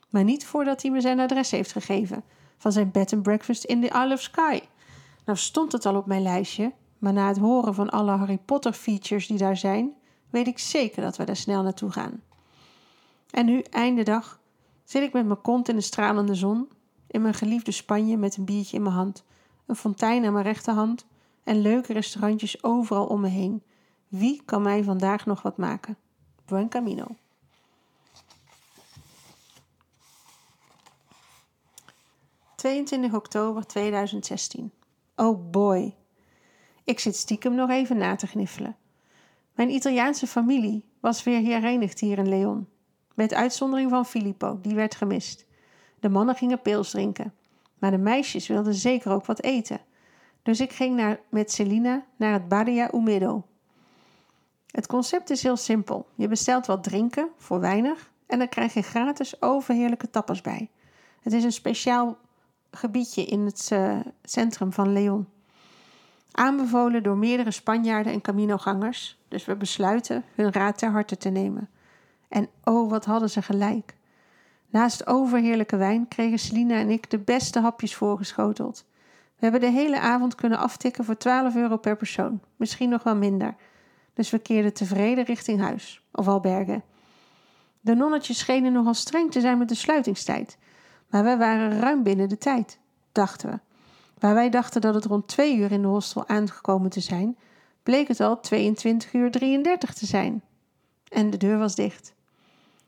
Maar 0.09 0.23
niet 0.23 0.45
voordat 0.45 0.81
hij 0.81 0.91
me 0.91 1.01
zijn 1.01 1.19
adres 1.19 1.51
heeft 1.51 1.71
gegeven 1.71 2.23
van 2.57 2.71
zijn 2.71 2.91
bed 2.91 3.13
and 3.13 3.23
breakfast 3.23 3.63
in 3.63 3.81
the 3.81 3.87
Isle 3.87 4.13
of 4.13 4.21
Skye. 4.21 4.61
Nou 5.25 5.37
stond 5.37 5.71
het 5.71 5.85
al 5.85 5.95
op 5.95 6.05
mijn 6.05 6.21
lijstje, 6.21 6.73
maar 6.99 7.13
na 7.13 7.27
het 7.27 7.37
horen 7.37 7.73
van 7.73 7.89
alle 7.89 8.11
Harry 8.11 8.37
Potter 8.37 8.73
features 8.73 9.27
die 9.27 9.37
daar 9.37 9.57
zijn, 9.57 9.93
weet 10.29 10.47
ik 10.47 10.59
zeker 10.59 11.01
dat 11.01 11.17
we 11.17 11.23
daar 11.23 11.35
snel 11.35 11.63
naartoe 11.63 11.91
gaan. 11.91 12.21
En 13.29 13.45
nu, 13.45 13.61
einde 13.61 14.03
dag, 14.03 14.39
zit 14.83 15.03
ik 15.03 15.13
met 15.13 15.25
mijn 15.25 15.41
kont 15.41 15.69
in 15.69 15.75
de 15.75 15.81
stralende 15.81 16.35
zon, 16.35 16.69
in 17.07 17.21
mijn 17.21 17.33
geliefde 17.33 17.71
Spanje 17.71 18.17
met 18.17 18.37
een 18.37 18.45
biertje 18.45 18.77
in 18.77 18.83
mijn 18.83 18.95
hand, 18.95 19.23
een 19.65 19.75
fontein 19.75 20.25
aan 20.25 20.33
mijn 20.33 20.45
rechterhand 20.45 21.05
en 21.43 21.61
leuke 21.61 21.93
restaurantjes 21.93 22.63
overal 22.63 23.05
om 23.05 23.21
me 23.21 23.27
heen. 23.27 23.63
Wie 24.07 24.41
kan 24.45 24.61
mij 24.61 24.83
vandaag 24.83 25.25
nog 25.25 25.41
wat 25.41 25.57
maken? 25.57 25.97
Buen 26.45 26.69
camino. 26.69 27.05
22 32.55 33.13
oktober 33.13 33.65
2016. 33.65 34.71
Oh 35.15 35.51
boy. 35.51 35.95
Ik 36.83 36.99
zit 36.99 37.15
stiekem 37.15 37.55
nog 37.55 37.69
even 37.69 37.97
na 37.97 38.15
te 38.15 38.27
gniffelen. 38.27 38.75
Mijn 39.53 39.69
Italiaanse 39.69 40.27
familie 40.27 40.85
was 40.99 41.23
weer 41.23 41.39
herenigd 41.39 41.99
hier 41.99 42.17
in 42.17 42.29
Leon. 42.29 42.67
Met 43.13 43.33
uitzondering 43.33 43.89
van 43.89 44.05
Filippo, 44.05 44.59
die 44.61 44.75
werd 44.75 44.95
gemist. 44.95 45.45
De 45.99 46.09
mannen 46.09 46.35
gingen 46.35 46.61
pils 46.61 46.89
drinken. 46.89 47.33
Maar 47.81 47.91
de 47.91 47.97
meisjes 47.97 48.47
wilden 48.47 48.73
zeker 48.73 49.11
ook 49.11 49.25
wat 49.25 49.41
eten. 49.41 49.79
Dus 50.43 50.59
ik 50.59 50.71
ging 50.71 50.95
naar, 50.95 51.19
met 51.29 51.51
Celina 51.51 52.05
naar 52.15 52.33
het 52.33 52.47
Badia 52.47 52.93
Umedo. 52.93 53.45
Het 54.67 54.87
concept 54.87 55.29
is 55.29 55.43
heel 55.43 55.57
simpel. 55.57 56.07
Je 56.15 56.27
bestelt 56.27 56.65
wat 56.65 56.83
drinken 56.83 57.29
voor 57.37 57.59
weinig 57.59 58.11
en 58.25 58.39
dan 58.39 58.49
krijg 58.49 58.73
je 58.73 58.81
gratis 58.81 59.41
overheerlijke 59.41 60.09
tappers 60.09 60.41
bij. 60.41 60.69
Het 61.21 61.33
is 61.33 61.43
een 61.43 61.51
speciaal 61.51 62.17
gebiedje 62.71 63.25
in 63.25 63.39
het 63.45 63.69
uh, 63.73 63.99
centrum 64.23 64.73
van 64.73 64.93
Leon. 64.93 65.27
Aanbevolen 66.31 67.03
door 67.03 67.17
meerdere 67.17 67.51
Spanjaarden 67.51 68.13
en 68.13 68.21
Caminogangers, 68.21 69.19
dus 69.27 69.45
we 69.45 69.55
besluiten 69.55 70.23
hun 70.35 70.51
raad 70.51 70.77
ter 70.77 70.91
harte 70.91 71.17
te 71.17 71.29
nemen. 71.29 71.69
En 72.27 72.49
oh, 72.63 72.89
wat 72.89 73.05
hadden 73.05 73.29
ze 73.29 73.41
gelijk. 73.41 73.95
Naast 74.71 75.07
overheerlijke 75.07 75.77
wijn 75.77 76.07
kregen 76.07 76.39
Selina 76.39 76.75
en 76.75 76.89
ik 76.89 77.09
de 77.09 77.19
beste 77.19 77.59
hapjes 77.59 77.95
voorgeschoteld. 77.95 78.85
We 79.35 79.47
hebben 79.47 79.59
de 79.59 79.77
hele 79.77 79.99
avond 79.99 80.35
kunnen 80.35 80.57
aftikken 80.57 81.05
voor 81.05 81.17
12 81.17 81.55
euro 81.55 81.77
per 81.77 81.95
persoon, 81.95 82.41
misschien 82.55 82.89
nog 82.89 83.03
wel 83.03 83.15
minder. 83.15 83.55
Dus 84.13 84.29
we 84.29 84.39
keerden 84.39 84.73
tevreden 84.73 85.23
richting 85.23 85.59
huis, 85.59 86.03
of 86.11 86.27
albergen. 86.27 86.83
De 87.81 87.95
nonnetjes 87.95 88.37
schenen 88.37 88.73
nogal 88.73 88.93
streng 88.93 89.31
te 89.31 89.39
zijn 89.39 89.57
met 89.57 89.69
de 89.69 89.75
sluitingstijd. 89.75 90.57
Maar 91.09 91.23
wij 91.23 91.37
waren 91.37 91.79
ruim 91.79 92.03
binnen 92.03 92.29
de 92.29 92.37
tijd, 92.37 92.79
dachten 93.11 93.49
we. 93.49 93.59
Waar 94.19 94.33
wij 94.33 94.49
dachten 94.49 94.81
dat 94.81 94.93
het 94.93 95.05
rond 95.05 95.27
twee 95.27 95.57
uur 95.57 95.71
in 95.71 95.81
de 95.81 95.87
hostel 95.87 96.27
aangekomen 96.27 96.89
te 96.89 96.99
zijn, 96.99 97.37
bleek 97.83 98.07
het 98.07 98.19
al 98.19 98.39
22 98.39 99.13
uur 99.13 99.31
33 99.31 99.93
te 99.93 100.05
zijn. 100.05 100.43
En 101.07 101.29
de 101.29 101.37
deur 101.37 101.57
was 101.57 101.75
dicht. 101.75 102.13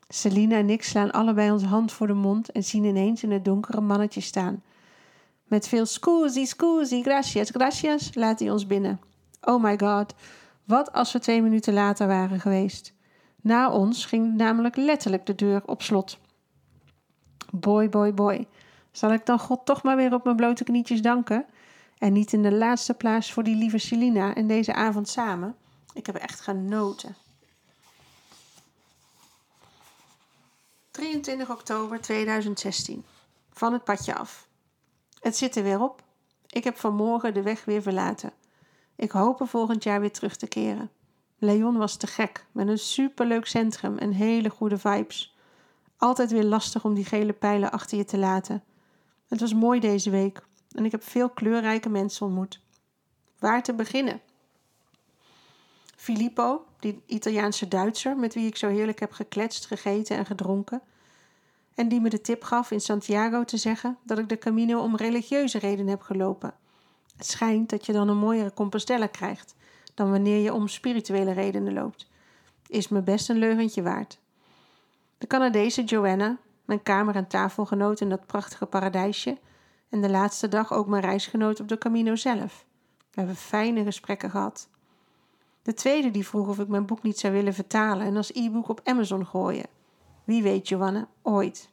Selina 0.08 0.56
en 0.56 0.70
ik 0.70 0.82
slaan 0.82 1.10
allebei 1.10 1.50
onze 1.50 1.66
hand 1.66 1.92
voor 1.92 2.06
de 2.06 2.12
mond 2.12 2.52
en 2.52 2.64
zien 2.64 2.84
ineens 2.84 3.22
in 3.22 3.30
het 3.30 3.44
donkere 3.44 3.80
mannetje 3.80 4.20
staan. 4.20 4.62
Met 5.44 5.68
veel 5.68 5.86
scusi, 5.86 6.46
scusi, 6.46 7.02
gracias, 7.02 7.50
gracias 7.50 8.14
laat 8.14 8.38
hij 8.38 8.50
ons 8.50 8.66
binnen. 8.66 9.00
Oh 9.40 9.62
my 9.62 9.78
god, 9.78 10.14
wat 10.64 10.92
als 10.92 11.12
we 11.12 11.18
twee 11.18 11.42
minuten 11.42 11.72
later 11.72 12.06
waren 12.06 12.40
geweest. 12.40 12.94
Na 13.40 13.70
ons 13.70 14.06
ging 14.06 14.36
namelijk 14.36 14.76
letterlijk 14.76 15.26
de 15.26 15.34
deur 15.34 15.62
op 15.66 15.82
slot. 15.82 16.18
Boy, 17.50 17.88
boy, 17.88 18.14
boy. 18.14 18.46
Zal 18.90 19.12
ik 19.12 19.26
dan 19.26 19.38
God 19.38 19.60
toch 19.64 19.82
maar 19.82 19.96
weer 19.96 20.14
op 20.14 20.24
mijn 20.24 20.36
blote 20.36 20.64
knietjes 20.64 21.02
danken? 21.02 21.44
En 21.98 22.12
niet 22.12 22.32
in 22.32 22.42
de 22.42 22.52
laatste 22.52 22.94
plaats 22.94 23.32
voor 23.32 23.42
die 23.42 23.56
lieve 23.56 23.78
Selina 23.78 24.34
en 24.34 24.46
deze 24.46 24.74
avond 24.74 25.08
samen. 25.08 25.56
Ik 25.92 26.06
heb 26.06 26.14
echt 26.14 26.40
genoten. 26.40 27.16
23 30.94 31.50
oktober 31.50 32.00
2016. 32.00 33.04
Van 33.50 33.72
het 33.72 33.84
padje 33.84 34.14
af. 34.14 34.48
Het 35.20 35.36
zit 35.36 35.56
er 35.56 35.62
weer 35.62 35.80
op. 35.80 36.02
Ik 36.46 36.64
heb 36.64 36.76
vanmorgen 36.76 37.34
de 37.34 37.42
weg 37.42 37.64
weer 37.64 37.82
verlaten. 37.82 38.32
Ik 38.96 39.10
hoop 39.10 39.40
er 39.40 39.46
volgend 39.46 39.82
jaar 39.82 40.00
weer 40.00 40.12
terug 40.12 40.36
te 40.36 40.46
keren. 40.46 40.90
Leon 41.38 41.76
was 41.76 41.96
te 41.96 42.06
gek, 42.06 42.46
met 42.52 42.68
een 42.68 42.78
superleuk 42.78 43.46
centrum 43.46 43.98
en 43.98 44.12
hele 44.12 44.50
goede 44.50 44.78
vibes. 44.78 45.36
Altijd 45.96 46.30
weer 46.30 46.44
lastig 46.44 46.84
om 46.84 46.94
die 46.94 47.04
gele 47.04 47.32
pijlen 47.32 47.72
achter 47.72 47.98
je 47.98 48.04
te 48.04 48.18
laten. 48.18 48.64
Het 49.28 49.40
was 49.40 49.54
mooi 49.54 49.80
deze 49.80 50.10
week 50.10 50.42
en 50.70 50.84
ik 50.84 50.92
heb 50.92 51.02
veel 51.02 51.30
kleurrijke 51.30 51.88
mensen 51.88 52.26
ontmoet. 52.26 52.60
Waar 53.38 53.62
te 53.62 53.74
beginnen? 53.74 54.20
Filippo, 56.04 56.64
die 56.78 57.02
Italiaanse 57.06 57.68
Duitser 57.68 58.16
met 58.16 58.34
wie 58.34 58.46
ik 58.46 58.56
zo 58.56 58.68
heerlijk 58.68 59.00
heb 59.00 59.12
gekletst, 59.12 59.66
gegeten 59.66 60.16
en 60.16 60.26
gedronken. 60.26 60.82
En 61.74 61.88
die 61.88 62.00
me 62.00 62.08
de 62.08 62.20
tip 62.20 62.42
gaf 62.42 62.70
in 62.70 62.80
Santiago 62.80 63.44
te 63.44 63.56
zeggen 63.56 63.98
dat 64.02 64.18
ik 64.18 64.28
de 64.28 64.38
Camino 64.38 64.80
om 64.80 64.96
religieuze 64.96 65.58
redenen 65.58 65.88
heb 65.88 66.02
gelopen. 66.02 66.54
Het 67.16 67.26
schijnt 67.26 67.70
dat 67.70 67.86
je 67.86 67.92
dan 67.92 68.08
een 68.08 68.16
mooiere 68.16 68.52
Compostela 68.54 69.06
krijgt 69.06 69.54
dan 69.94 70.10
wanneer 70.10 70.42
je 70.42 70.54
om 70.54 70.68
spirituele 70.68 71.32
redenen 71.32 71.72
loopt. 71.72 72.10
Is 72.66 72.88
me 72.88 73.02
best 73.02 73.28
een 73.28 73.38
leugentje 73.38 73.82
waard. 73.82 74.18
De 75.18 75.26
Canadese 75.26 75.84
Joanna, 75.84 76.38
mijn 76.64 76.82
kamer- 76.82 77.16
en 77.16 77.26
tafelgenoot 77.26 78.00
in 78.00 78.08
dat 78.08 78.26
prachtige 78.26 78.66
paradijsje, 78.66 79.38
en 79.88 80.00
de 80.00 80.10
laatste 80.10 80.48
dag 80.48 80.72
ook 80.72 80.86
mijn 80.86 81.02
reisgenoot 81.02 81.60
op 81.60 81.68
de 81.68 81.78
Camino 81.78 82.16
zelf. 82.16 82.64
We 82.98 83.20
hebben 83.20 83.36
fijne 83.36 83.84
gesprekken 83.84 84.30
gehad. 84.30 84.68
De 85.64 85.74
tweede 85.74 86.10
die 86.10 86.26
vroeg 86.26 86.48
of 86.48 86.58
ik 86.58 86.68
mijn 86.68 86.86
boek 86.86 87.02
niet 87.02 87.18
zou 87.18 87.32
willen 87.32 87.54
vertalen 87.54 88.06
en 88.06 88.16
als 88.16 88.32
e-book 88.32 88.68
op 88.68 88.80
Amazon 88.84 89.26
gooien. 89.26 89.66
Wie 90.24 90.42
weet, 90.42 90.68
Joanna, 90.68 91.08
ooit. 91.22 91.68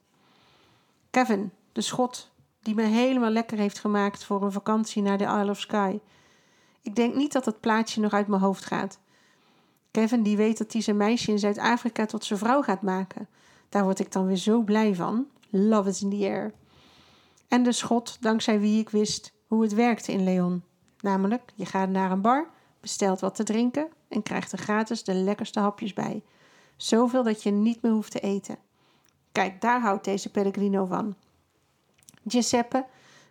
Kevin, 1.10 1.52
de 1.72 1.82
schot, 1.82 2.32
die 2.62 2.76
me 2.76 2.84
helemaal 2.84 3.30
lekker 3.30 3.58
heeft 3.58 3.80
gemaakt 3.80 4.24
voor 4.24 4.44
een 4.44 4.52
vakantie 4.52 5.02
naar 5.02 5.18
de 5.18 5.24
Isle 5.24 5.50
of 5.50 5.60
Skye. 5.60 6.00
Ik 6.82 6.96
denk 6.96 7.16
niet 7.16 7.32
dat 7.32 7.46
het 7.46 7.60
plaatje 7.60 8.02
nog 8.02 8.14
uit 8.14 8.28
mijn 8.28 8.42
hoofd 8.42 8.66
gaat. 8.66 9.00
Kevin 9.92 10.24
die 10.24 10.38
weet 10.38 10.58
dat 10.58 10.74
hij 10.74 10.82
zijn 10.82 10.98
meisje 10.98 11.32
in 11.32 11.40
Zuid-Afrika 11.40 12.06
tot 12.06 12.26
zijn 12.26 12.40
vrouw 12.40 12.62
gaat 12.62 12.82
maken. 12.82 13.28
Daar 13.70 13.84
word 13.84 14.00
ik 14.00 14.12
dan 14.12 14.26
weer 14.26 14.36
zo 14.36 14.62
blij 14.62 14.96
van. 14.96 15.28
Love 15.50 15.90
is 15.90 16.02
in 16.02 16.10
the 16.10 16.26
air. 16.26 16.54
En 17.48 17.64
de 17.64 17.72
schot, 17.72 18.18
dankzij 18.22 18.60
wie 18.60 18.80
ik 18.80 18.90
wist 18.90 19.34
hoe 19.48 19.62
het 19.62 19.74
werkte 19.74 20.12
in 20.12 20.24
Leon. 20.24 20.64
Namelijk, 21.00 21.52
je 21.56 21.66
gaat 21.66 21.90
naar 21.90 22.12
een 22.12 22.22
bar, 22.22 22.50
bestelt 22.82 23.20
wat 23.20 23.36
te 23.36 23.44
drinken 23.44 23.90
en 24.08 24.24
krijgt 24.24 24.52
er 24.52 24.58
gratis 24.58 25.04
de 25.04 25.14
lekkerste 25.14 25.60
hapjes 25.60 25.94
bij. 25.94 26.24
Zoveel 26.76 27.24
dat 27.24 27.44
je 27.44 27.52
niet 27.52 27.82
meer 27.82 27.92
hoeft 27.92 28.12
te 28.12 28.20
eten. 28.20 28.58
Kijk, 29.32 29.62
daar 29.62 29.82
houdt 29.82 30.06
deze 30.06 30.30
Pellegrino 30.30 30.86
van. 30.86 31.16
Giuseppe, 32.28 32.86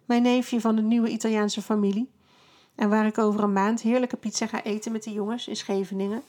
mijn 0.05 0.23
neefje 0.23 0.61
van 0.61 0.77
de 0.77 0.83
nieuwe 0.83 1.09
Italiaanse 1.09 1.63
familie. 1.63 2.11
En 2.75 2.89
waar 2.89 3.07
ik 3.07 3.19
over 3.19 3.43
een 3.43 3.53
maand 3.53 3.81
heerlijke 3.81 4.17
pizza 4.17 4.47
ga 4.47 4.63
eten 4.63 4.93
met 4.93 5.03
de 5.03 5.13
jongens 5.13 5.49
in 5.49 5.57
Scheveningen. 5.57 6.23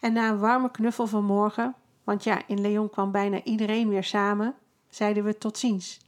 En 0.00 0.12
na 0.12 0.28
een 0.28 0.38
warme 0.38 0.70
knuffel 0.70 1.06
van 1.06 1.24
morgen, 1.24 1.74
want 2.04 2.24
ja, 2.24 2.42
in 2.46 2.60
Leon 2.60 2.90
kwam 2.90 3.10
bijna 3.10 3.42
iedereen 3.42 3.88
weer 3.88 4.04
samen, 4.04 4.54
zeiden 4.88 5.24
we 5.24 5.38
tot 5.38 5.58
ziens. 5.58 6.00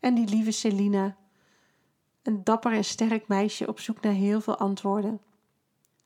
En 0.00 0.14
die 0.14 0.28
lieve 0.28 0.50
Selina, 0.50 1.16
een 2.22 2.44
dapper 2.44 2.72
en 2.72 2.84
sterk 2.84 3.28
meisje 3.28 3.68
op 3.68 3.80
zoek 3.80 4.00
naar 4.00 4.12
heel 4.12 4.40
veel 4.40 4.56
antwoorden. 4.56 5.20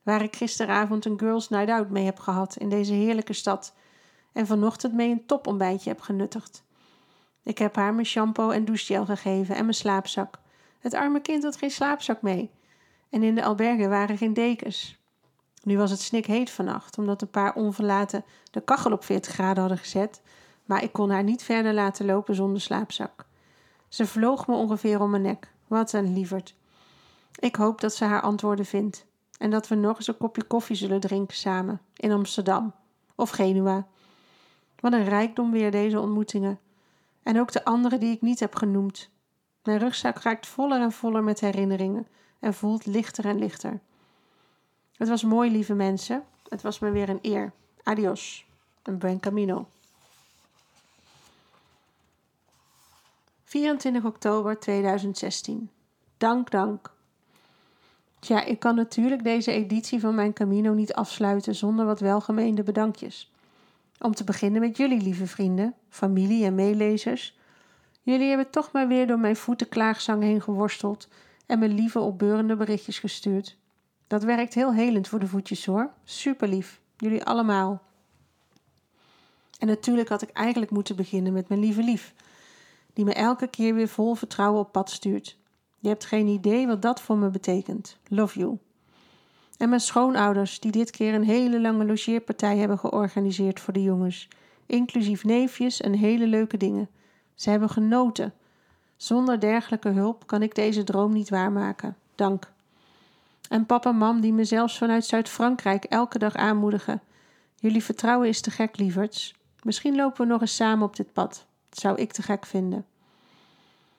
Waar 0.04 0.22
ik 0.22 0.36
gisteravond 0.36 1.04
een 1.04 1.18
girls 1.18 1.48
night 1.48 1.70
out 1.70 1.90
mee 1.90 2.04
heb 2.04 2.18
gehad 2.18 2.56
in 2.56 2.68
deze 2.68 2.92
heerlijke 2.92 3.32
stad 3.32 3.74
en 4.32 4.46
vanochtend 4.46 4.92
mee 4.92 5.10
een 5.10 5.26
topontbijtje 5.26 5.90
heb 5.90 6.00
genuttigd. 6.00 6.64
Ik 7.42 7.58
heb 7.58 7.76
haar 7.76 7.94
mijn 7.94 8.06
shampoo 8.06 8.50
en 8.50 8.64
douchegel 8.64 9.04
gegeven 9.04 9.54
en 9.54 9.62
mijn 9.62 9.74
slaapzak. 9.74 10.38
Het 10.78 10.94
arme 10.94 11.20
kind 11.20 11.42
had 11.42 11.56
geen 11.56 11.70
slaapzak 11.70 12.22
mee. 12.22 12.50
En 13.10 13.22
in 13.22 13.34
de 13.34 13.44
albergen 13.44 13.88
waren 13.88 14.18
geen 14.18 14.34
dekens. 14.34 14.98
Nu 15.62 15.76
was 15.78 15.90
het 15.90 16.00
snikheet 16.00 16.50
vannacht, 16.50 16.98
omdat 16.98 17.22
een 17.22 17.30
paar 17.30 17.54
onverlaten 17.54 18.24
de 18.50 18.60
kachel 18.60 18.92
op 18.92 19.04
40 19.04 19.32
graden 19.32 19.60
hadden 19.60 19.78
gezet, 19.78 20.22
maar 20.64 20.82
ik 20.82 20.92
kon 20.92 21.10
haar 21.10 21.22
niet 21.22 21.42
verder 21.42 21.74
laten 21.74 22.06
lopen 22.06 22.34
zonder 22.34 22.60
slaapzak. 22.60 23.26
Ze 23.88 24.06
vloog 24.06 24.46
me 24.46 24.54
ongeveer 24.54 25.00
om 25.00 25.10
mijn 25.10 25.22
nek. 25.22 25.52
Wat 25.66 25.92
een 25.92 26.12
lieverd. 26.12 26.54
Ik 27.38 27.56
hoop 27.56 27.80
dat 27.80 27.94
ze 27.94 28.04
haar 28.04 28.20
antwoorden 28.20 28.66
vindt 28.66 29.06
en 29.38 29.50
dat 29.50 29.68
we 29.68 29.74
nog 29.74 29.96
eens 29.96 30.06
een 30.06 30.16
kopje 30.16 30.42
koffie 30.44 30.76
zullen 30.76 31.00
drinken 31.00 31.36
samen 31.36 31.80
in 31.96 32.12
Amsterdam 32.12 32.74
of 33.14 33.30
Genua. 33.30 33.86
Wat 34.80 34.92
een 34.92 35.04
rijkdom 35.04 35.50
weer 35.50 35.70
deze 35.70 36.00
ontmoetingen. 36.00 36.58
En 37.22 37.40
ook 37.40 37.52
de 37.52 37.64
andere 37.64 37.98
die 37.98 38.14
ik 38.14 38.20
niet 38.20 38.40
heb 38.40 38.54
genoemd. 38.54 39.10
Mijn 39.62 39.78
rugzak 39.78 40.18
raakt 40.18 40.46
voller 40.46 40.80
en 40.80 40.92
voller 40.92 41.24
met 41.24 41.40
herinneringen 41.40 42.06
en 42.38 42.54
voelt 42.54 42.86
lichter 42.86 43.24
en 43.24 43.38
lichter. 43.38 43.80
Het 44.96 45.08
was 45.08 45.22
mooi, 45.22 45.50
lieve 45.50 45.74
mensen. 45.74 46.24
Het 46.48 46.62
was 46.62 46.78
me 46.78 46.90
weer 46.90 47.08
een 47.08 47.18
eer. 47.22 47.52
Adios. 47.82 48.46
Een 48.82 48.98
buen 48.98 49.20
camino. 49.20 49.66
24 53.44 54.04
oktober 54.04 54.60
2016. 54.60 55.70
Dank, 56.16 56.50
dank. 56.50 56.92
Tja, 58.24 58.44
ik 58.44 58.58
kan 58.58 58.74
natuurlijk 58.74 59.24
deze 59.24 59.52
editie 59.52 60.00
van 60.00 60.14
mijn 60.14 60.32
Camino 60.32 60.72
niet 60.72 60.94
afsluiten 60.94 61.54
zonder 61.54 61.84
wat 61.84 62.00
welgemeende 62.00 62.62
bedankjes. 62.62 63.32
Om 64.00 64.14
te 64.14 64.24
beginnen 64.24 64.60
met 64.60 64.76
jullie, 64.76 65.00
lieve 65.00 65.26
vrienden, 65.26 65.74
familie 65.88 66.44
en 66.44 66.54
meelezers. 66.54 67.38
Jullie 68.02 68.28
hebben 68.28 68.50
toch 68.50 68.72
maar 68.72 68.88
weer 68.88 69.06
door 69.06 69.18
mijn 69.18 69.36
voetenklaagzang 69.36 70.22
heen 70.22 70.40
geworsteld 70.40 71.08
en 71.46 71.58
me 71.58 71.68
lieve 71.68 72.00
opbeurende 72.00 72.56
berichtjes 72.56 72.98
gestuurd. 72.98 73.56
Dat 74.06 74.22
werkt 74.22 74.54
heel 74.54 74.74
helend 74.74 75.08
voor 75.08 75.18
de 75.18 75.28
voetjes 75.28 75.66
hoor. 75.66 75.90
Super 76.04 76.48
lief. 76.48 76.80
Jullie 76.96 77.24
allemaal. 77.24 77.82
En 79.58 79.66
natuurlijk 79.66 80.08
had 80.08 80.22
ik 80.22 80.30
eigenlijk 80.30 80.70
moeten 80.70 80.96
beginnen 80.96 81.32
met 81.32 81.48
mijn 81.48 81.60
lieve 81.60 81.82
lief, 81.82 82.14
die 82.92 83.04
me 83.04 83.12
elke 83.14 83.46
keer 83.46 83.74
weer 83.74 83.88
vol 83.88 84.14
vertrouwen 84.14 84.60
op 84.60 84.72
pad 84.72 84.90
stuurt. 84.90 85.36
Je 85.84 85.90
hebt 85.90 86.04
geen 86.04 86.26
idee 86.26 86.66
wat 86.66 86.82
dat 86.82 87.00
voor 87.00 87.16
me 87.16 87.28
betekent. 87.28 87.98
Love 88.08 88.38
you. 88.38 88.58
En 89.58 89.68
mijn 89.68 89.80
schoonouders, 89.80 90.60
die 90.60 90.70
dit 90.70 90.90
keer 90.90 91.14
een 91.14 91.24
hele 91.24 91.60
lange 91.60 91.84
logeerpartij 91.84 92.56
hebben 92.56 92.78
georganiseerd 92.78 93.60
voor 93.60 93.72
de 93.72 93.82
jongens, 93.82 94.28
inclusief 94.66 95.24
neefjes 95.24 95.80
en 95.80 95.92
hele 95.92 96.26
leuke 96.26 96.56
dingen. 96.56 96.88
Ze 97.34 97.50
hebben 97.50 97.68
genoten. 97.70 98.32
Zonder 98.96 99.40
dergelijke 99.40 99.88
hulp 99.88 100.26
kan 100.26 100.42
ik 100.42 100.54
deze 100.54 100.84
droom 100.84 101.12
niet 101.12 101.28
waarmaken. 101.28 101.96
Dank. 102.14 102.52
En 103.48 103.66
papa 103.66 103.90
en 103.90 103.96
mam 103.96 104.20
die 104.20 104.32
me 104.32 104.44
zelfs 104.44 104.78
vanuit 104.78 105.04
Zuid-Frankrijk 105.04 105.84
elke 105.84 106.18
dag 106.18 106.34
aanmoedigen. 106.34 107.02
Jullie 107.54 107.84
vertrouwen 107.84 108.28
is 108.28 108.40
te 108.40 108.50
gek, 108.50 108.76
lieverds. 108.76 109.34
Misschien 109.62 109.96
lopen 109.96 110.26
we 110.26 110.32
nog 110.32 110.40
eens 110.40 110.56
samen 110.56 110.86
op 110.86 110.96
dit 110.96 111.12
pad. 111.12 111.46
Dat 111.68 111.78
zou 111.78 111.96
ik 111.98 112.12
te 112.12 112.22
gek 112.22 112.46
vinden. 112.46 112.86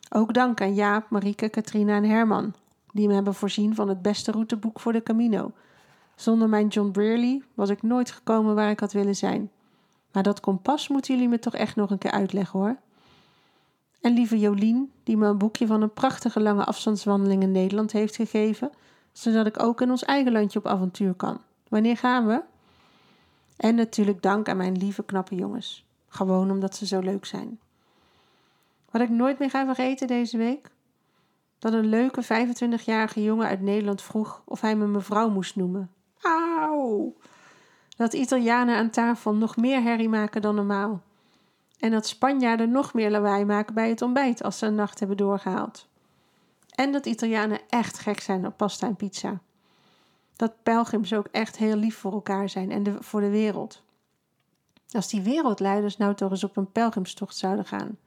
Ook 0.10 0.34
dank 0.34 0.62
aan 0.62 0.74
Jaap, 0.74 1.10
Marieke, 1.10 1.50
Katrina 1.50 1.96
en 1.96 2.04
Herman, 2.04 2.54
die 2.92 3.08
me 3.08 3.14
hebben 3.14 3.34
voorzien 3.34 3.76
van 3.76 3.90
het 3.90 4.02
beste 4.02 4.32
routeboek 4.32 4.80
voor 4.80 4.94
de 4.94 5.04
Camino. 5.04 5.52
Zonder 6.16 6.50
mijn 6.50 6.68
John 6.68 6.92
Brearley 6.92 7.44
was 7.54 7.70
ik 7.70 7.82
nooit 7.82 8.12
gekomen 8.12 8.56
waar 8.56 8.70
ik 8.70 8.80
had 8.80 8.94
willen 8.94 9.16
zijn. 9.16 9.52
Maar 10.12 10.24
dat 10.24 10.40
kompas 10.40 10.88
moeten 10.88 11.14
jullie 11.14 11.30
me 11.30 11.40
toch 11.40 11.54
echt 11.54 11.76
nog 11.76 11.90
een 11.90 11.98
keer 11.98 12.12
uitleggen 12.12 12.60
hoor. 12.60 12.78
En 14.02 14.14
lieve 14.14 14.40
Jolien, 14.40 14.92
die 15.04 15.18
me 15.18 15.28
een 15.28 15.38
boekje 15.38 15.68
van 15.68 15.82
een 15.82 15.94
prachtige 15.94 16.39
lange 16.39 16.65
afstandswandeling 16.65 17.44
in 17.44 17.52
Nederland 17.52 17.91
heeft 17.91 18.15
gegeven, 18.15 18.72
zodat 19.12 19.46
ik 19.46 19.63
ook 19.63 19.82
in 19.82 19.89
ons 19.89 20.04
eigen 20.04 20.32
landje 20.32 20.60
op 20.60 20.68
avontuur 20.68 21.13
kan. 21.13 21.41
Wanneer 21.68 21.98
gaan 21.98 22.28
we? 22.28 22.41
En 23.58 23.76
natuurlijk 23.76 24.22
dank 24.22 24.50
aan 24.50 24.58
mijn 24.58 24.78
lieve 24.78 25.04
knappe 25.04 25.36
jongens. 25.36 25.86
Gewoon 26.08 26.52
omdat 26.52 26.76
ze 26.76 26.86
zo 26.86 27.00
leuk 27.00 27.26
zijn. 27.26 27.60
Wat 28.95 29.03
ik 29.03 29.10
nooit 29.10 29.39
meer 29.39 29.49
ga 29.49 29.65
vergeten 29.65 30.08
deze 30.08 30.38
week? 30.38 30.69
Dat 31.60 31.73
een 31.73 31.86
leuke 31.86 32.23
25-jarige 32.23 33.23
jongen 33.23 33.47
uit 33.47 33.62
Nederland 33.62 34.01
vroeg 34.01 34.41
of 34.45 34.62
hij 34.62 34.75
me 34.75 34.88
mevrouw 34.88 35.29
moest 35.29 35.55
noemen. 35.55 35.91
Auw! 36.21 37.13
Dat 37.97 38.13
Italianen 38.13 38.75
aan 38.75 38.89
tafel 38.89 39.34
nog 39.34 39.58
meer 39.58 39.81
herrie 39.81 40.10
maken 40.10 40.41
dan 40.41 40.55
normaal. 40.55 41.01
En 41.79 41.91
dat 41.91 42.08
Spanjaarden 42.08 42.71
nog 42.71 42.93
meer 42.93 43.12
lawaai 43.12 43.45
maken 43.45 43.73
bij 43.73 43.89
het 43.89 44.01
ontbijt 44.01 44.43
als 44.43 44.58
ze 44.58 44.65
een 44.65 44.75
nacht 44.75 44.99
hebben 44.99 45.17
doorgehaald. 45.17 45.88
En 46.75 46.91
dat 46.91 47.05
Italianen 47.05 47.60
echt 47.69 47.99
gek 47.99 48.19
zijn 48.19 48.45
op 48.45 48.58
pasta 48.58 48.88
en 48.88 48.95
pizza. 48.95 49.39
Dat 50.36 50.63
pelgrims 50.63 51.13
ook 51.13 51.27
echt 51.31 51.58
heel 51.58 51.75
lief 51.75 51.97
voor 51.97 52.12
elkaar 52.12 52.49
zijn 52.49 52.71
en 52.71 53.03
voor 53.03 53.21
de 53.21 53.29
wereld. 53.29 53.81
Als 54.91 55.10
die 55.10 55.21
wereldleiders 55.21 55.97
nou 55.97 56.15
toch 56.15 56.31
eens 56.31 56.43
op 56.43 56.58
een 56.58 56.71
pelgrimstocht 56.71 57.38
zouden 57.38 57.65
gaan. 57.65 57.97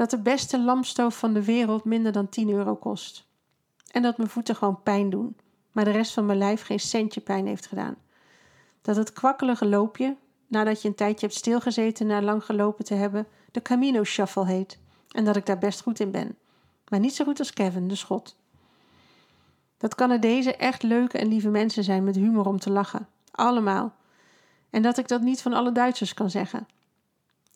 Dat 0.00 0.10
de 0.10 0.18
beste 0.18 0.60
lampstoof 0.60 1.18
van 1.18 1.32
de 1.32 1.44
wereld 1.44 1.84
minder 1.84 2.12
dan 2.12 2.28
10 2.28 2.50
euro 2.50 2.74
kost. 2.74 3.26
En 3.90 4.02
dat 4.02 4.16
mijn 4.16 4.28
voeten 4.28 4.56
gewoon 4.56 4.82
pijn 4.82 5.10
doen, 5.10 5.36
maar 5.72 5.84
de 5.84 5.90
rest 5.90 6.12
van 6.12 6.26
mijn 6.26 6.38
lijf 6.38 6.62
geen 6.62 6.80
centje 6.80 7.20
pijn 7.20 7.46
heeft 7.46 7.66
gedaan. 7.66 7.96
Dat 8.82 8.96
het 8.96 9.12
kwakkelige 9.12 9.66
loopje, 9.66 10.16
nadat 10.46 10.82
je 10.82 10.88
een 10.88 10.94
tijdje 10.94 11.26
hebt 11.26 11.38
stilgezeten 11.38 12.06
na 12.06 12.22
lang 12.22 12.44
gelopen 12.44 12.84
te 12.84 12.94
hebben, 12.94 13.26
de 13.50 13.62
Camino 13.62 14.04
Shuffle 14.04 14.46
heet. 14.46 14.78
En 15.10 15.24
dat 15.24 15.36
ik 15.36 15.46
daar 15.46 15.58
best 15.58 15.80
goed 15.80 16.00
in 16.00 16.10
ben. 16.10 16.36
Maar 16.88 17.00
niet 17.00 17.14
zo 17.14 17.24
goed 17.24 17.38
als 17.38 17.52
Kevin, 17.52 17.88
de 17.88 17.94
schot. 17.94 18.36
Dat 19.78 19.94
Canadezen 19.94 20.58
echt 20.58 20.82
leuke 20.82 21.18
en 21.18 21.28
lieve 21.28 21.48
mensen 21.48 21.84
zijn 21.84 22.04
met 22.04 22.16
humor 22.16 22.46
om 22.46 22.58
te 22.58 22.70
lachen. 22.70 23.08
Allemaal. 23.30 23.94
En 24.70 24.82
dat 24.82 24.98
ik 24.98 25.08
dat 25.08 25.20
niet 25.20 25.42
van 25.42 25.52
alle 25.52 25.72
Duitsers 25.72 26.14
kan 26.14 26.30
zeggen. 26.30 26.66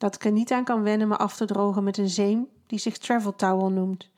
Dat 0.04 0.14
ik 0.14 0.24
er 0.24 0.32
niet 0.32 0.52
aan 0.52 0.64
kan 0.64 0.82
wennen 0.82 1.08
me 1.08 1.16
af 1.16 1.36
te 1.36 1.44
drogen 1.44 1.84
met 1.84 1.98
een 1.98 2.08
zeem 2.08 2.48
die 2.66 2.78
zich 2.78 2.98
Travel 2.98 3.36
Towel 3.36 3.70
noemt. 3.70 4.10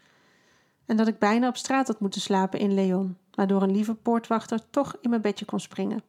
En 0.87 0.96
dat 0.96 1.09
ik 1.09 1.18
bijna 1.18 1.49
op 1.49 1.57
straat 1.57 1.87
had 1.87 2.01
moeten 2.01 2.20
slapen 2.20 2.59
in 2.59 2.75
Leon, 2.75 3.16
maar 3.35 3.46
door 3.46 3.62
een 3.62 3.70
lieve 3.70 3.94
poortwachter 3.94 4.70
toch 4.70 4.96
in 5.01 5.11
mijn 5.11 5.22
bedje 5.22 5.44
kon 5.44 5.61
springen. 5.61 6.03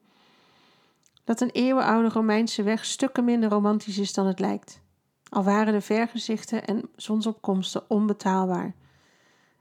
Dat 1.24 1.40
een 1.40 1.50
eeuwenoude 1.50 2.08
Romeinse 2.08 2.62
weg 2.62 2.84
stukken 2.84 3.24
minder 3.24 3.50
romantisch 3.50 3.98
is 3.98 4.12
dan 4.12 4.26
het 4.26 4.38
lijkt. 4.38 4.80
Al 5.28 5.42
waren 5.42 5.72
de 5.72 5.80
vergezichten 5.80 6.64
en 6.64 6.88
zonsopkomsten 6.96 7.90
onbetaalbaar. 7.90 8.74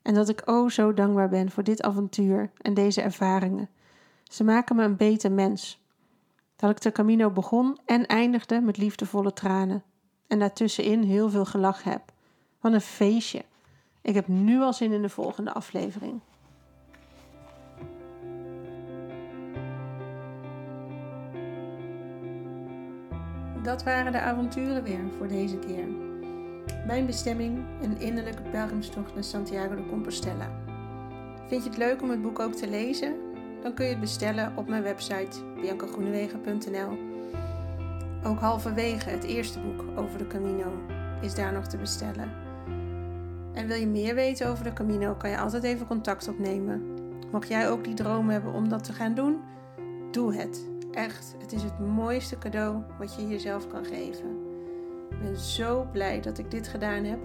En 0.01 0.13
dat 0.13 0.29
ik 0.29 0.41
o 0.45 0.69
zo 0.69 0.93
dankbaar 0.93 1.29
ben 1.29 1.51
voor 1.51 1.63
dit 1.63 1.81
avontuur 1.81 2.51
en 2.61 2.73
deze 2.73 3.01
ervaringen. 3.01 3.69
Ze 4.23 4.43
maken 4.43 4.75
me 4.75 4.83
een 4.83 4.97
beter 4.97 5.31
mens. 5.31 5.81
Dat 6.55 6.69
ik 6.69 6.81
de 6.81 6.91
Camino 6.91 7.29
begon 7.29 7.77
en 7.85 8.05
eindigde 8.05 8.61
met 8.61 8.77
liefdevolle 8.77 9.33
tranen. 9.33 9.83
En 10.27 10.39
daartussenin 10.39 11.03
heel 11.03 11.29
veel 11.29 11.45
gelach 11.45 11.83
heb. 11.83 12.01
Wat 12.59 12.73
een 12.73 12.81
feestje. 12.81 13.43
Ik 14.01 14.13
heb 14.13 14.27
nu 14.27 14.61
al 14.61 14.73
zin 14.73 14.91
in 14.91 15.01
de 15.01 15.09
volgende 15.09 15.53
aflevering. 15.53 16.21
Dat 23.63 23.83
waren 23.83 24.11
de 24.11 24.19
avonturen 24.19 24.83
weer 24.83 24.99
voor 25.17 25.27
deze 25.27 25.57
keer. 25.57 25.87
Mijn 26.85 27.05
bestemming, 27.05 27.65
een 27.81 27.99
innerlijke 27.99 28.41
pelgrimstocht 28.41 29.13
naar 29.13 29.23
Santiago 29.23 29.75
de 29.75 29.85
Compostela. 29.85 30.51
Vind 31.47 31.63
je 31.63 31.69
het 31.69 31.77
leuk 31.77 32.01
om 32.01 32.09
het 32.09 32.21
boek 32.21 32.39
ook 32.39 32.53
te 32.53 32.67
lezen? 32.69 33.15
Dan 33.61 33.73
kun 33.73 33.85
je 33.85 33.91
het 33.91 33.99
bestellen 33.99 34.53
op 34.57 34.67
mijn 34.67 34.83
website 34.83 35.43
biancagroenewegen.nl. 35.61 37.06
Ook 38.27 38.39
halverwege 38.39 39.09
het 39.09 39.23
eerste 39.23 39.59
boek 39.59 39.99
over 39.99 40.17
de 40.17 40.27
Camino 40.27 40.71
is 41.21 41.35
daar 41.35 41.53
nog 41.53 41.67
te 41.67 41.77
bestellen. 41.77 42.31
En 43.53 43.67
wil 43.67 43.77
je 43.77 43.87
meer 43.87 44.15
weten 44.15 44.47
over 44.47 44.63
de 44.63 44.73
Camino, 44.73 45.13
kan 45.13 45.29
je 45.29 45.37
altijd 45.37 45.63
even 45.63 45.87
contact 45.87 46.27
opnemen. 46.27 46.83
Mocht 47.31 47.47
jij 47.47 47.69
ook 47.69 47.83
die 47.83 47.93
droom 47.93 48.29
hebben 48.29 48.53
om 48.53 48.69
dat 48.69 48.83
te 48.83 48.93
gaan 48.93 49.13
doen, 49.13 49.39
doe 50.11 50.35
het. 50.35 50.69
Echt, 50.91 51.35
het 51.39 51.51
is 51.51 51.63
het 51.63 51.79
mooiste 51.79 52.37
cadeau 52.37 52.83
wat 52.97 53.15
je 53.15 53.27
jezelf 53.27 53.67
kan 53.67 53.85
geven. 53.85 54.29
Ik 55.09 55.19
ben 55.21 55.37
zo 55.37 55.87
blij 55.91 56.21
dat 56.21 56.37
ik 56.37 56.51
dit 56.51 56.67
gedaan 56.67 57.03
heb 57.03 57.19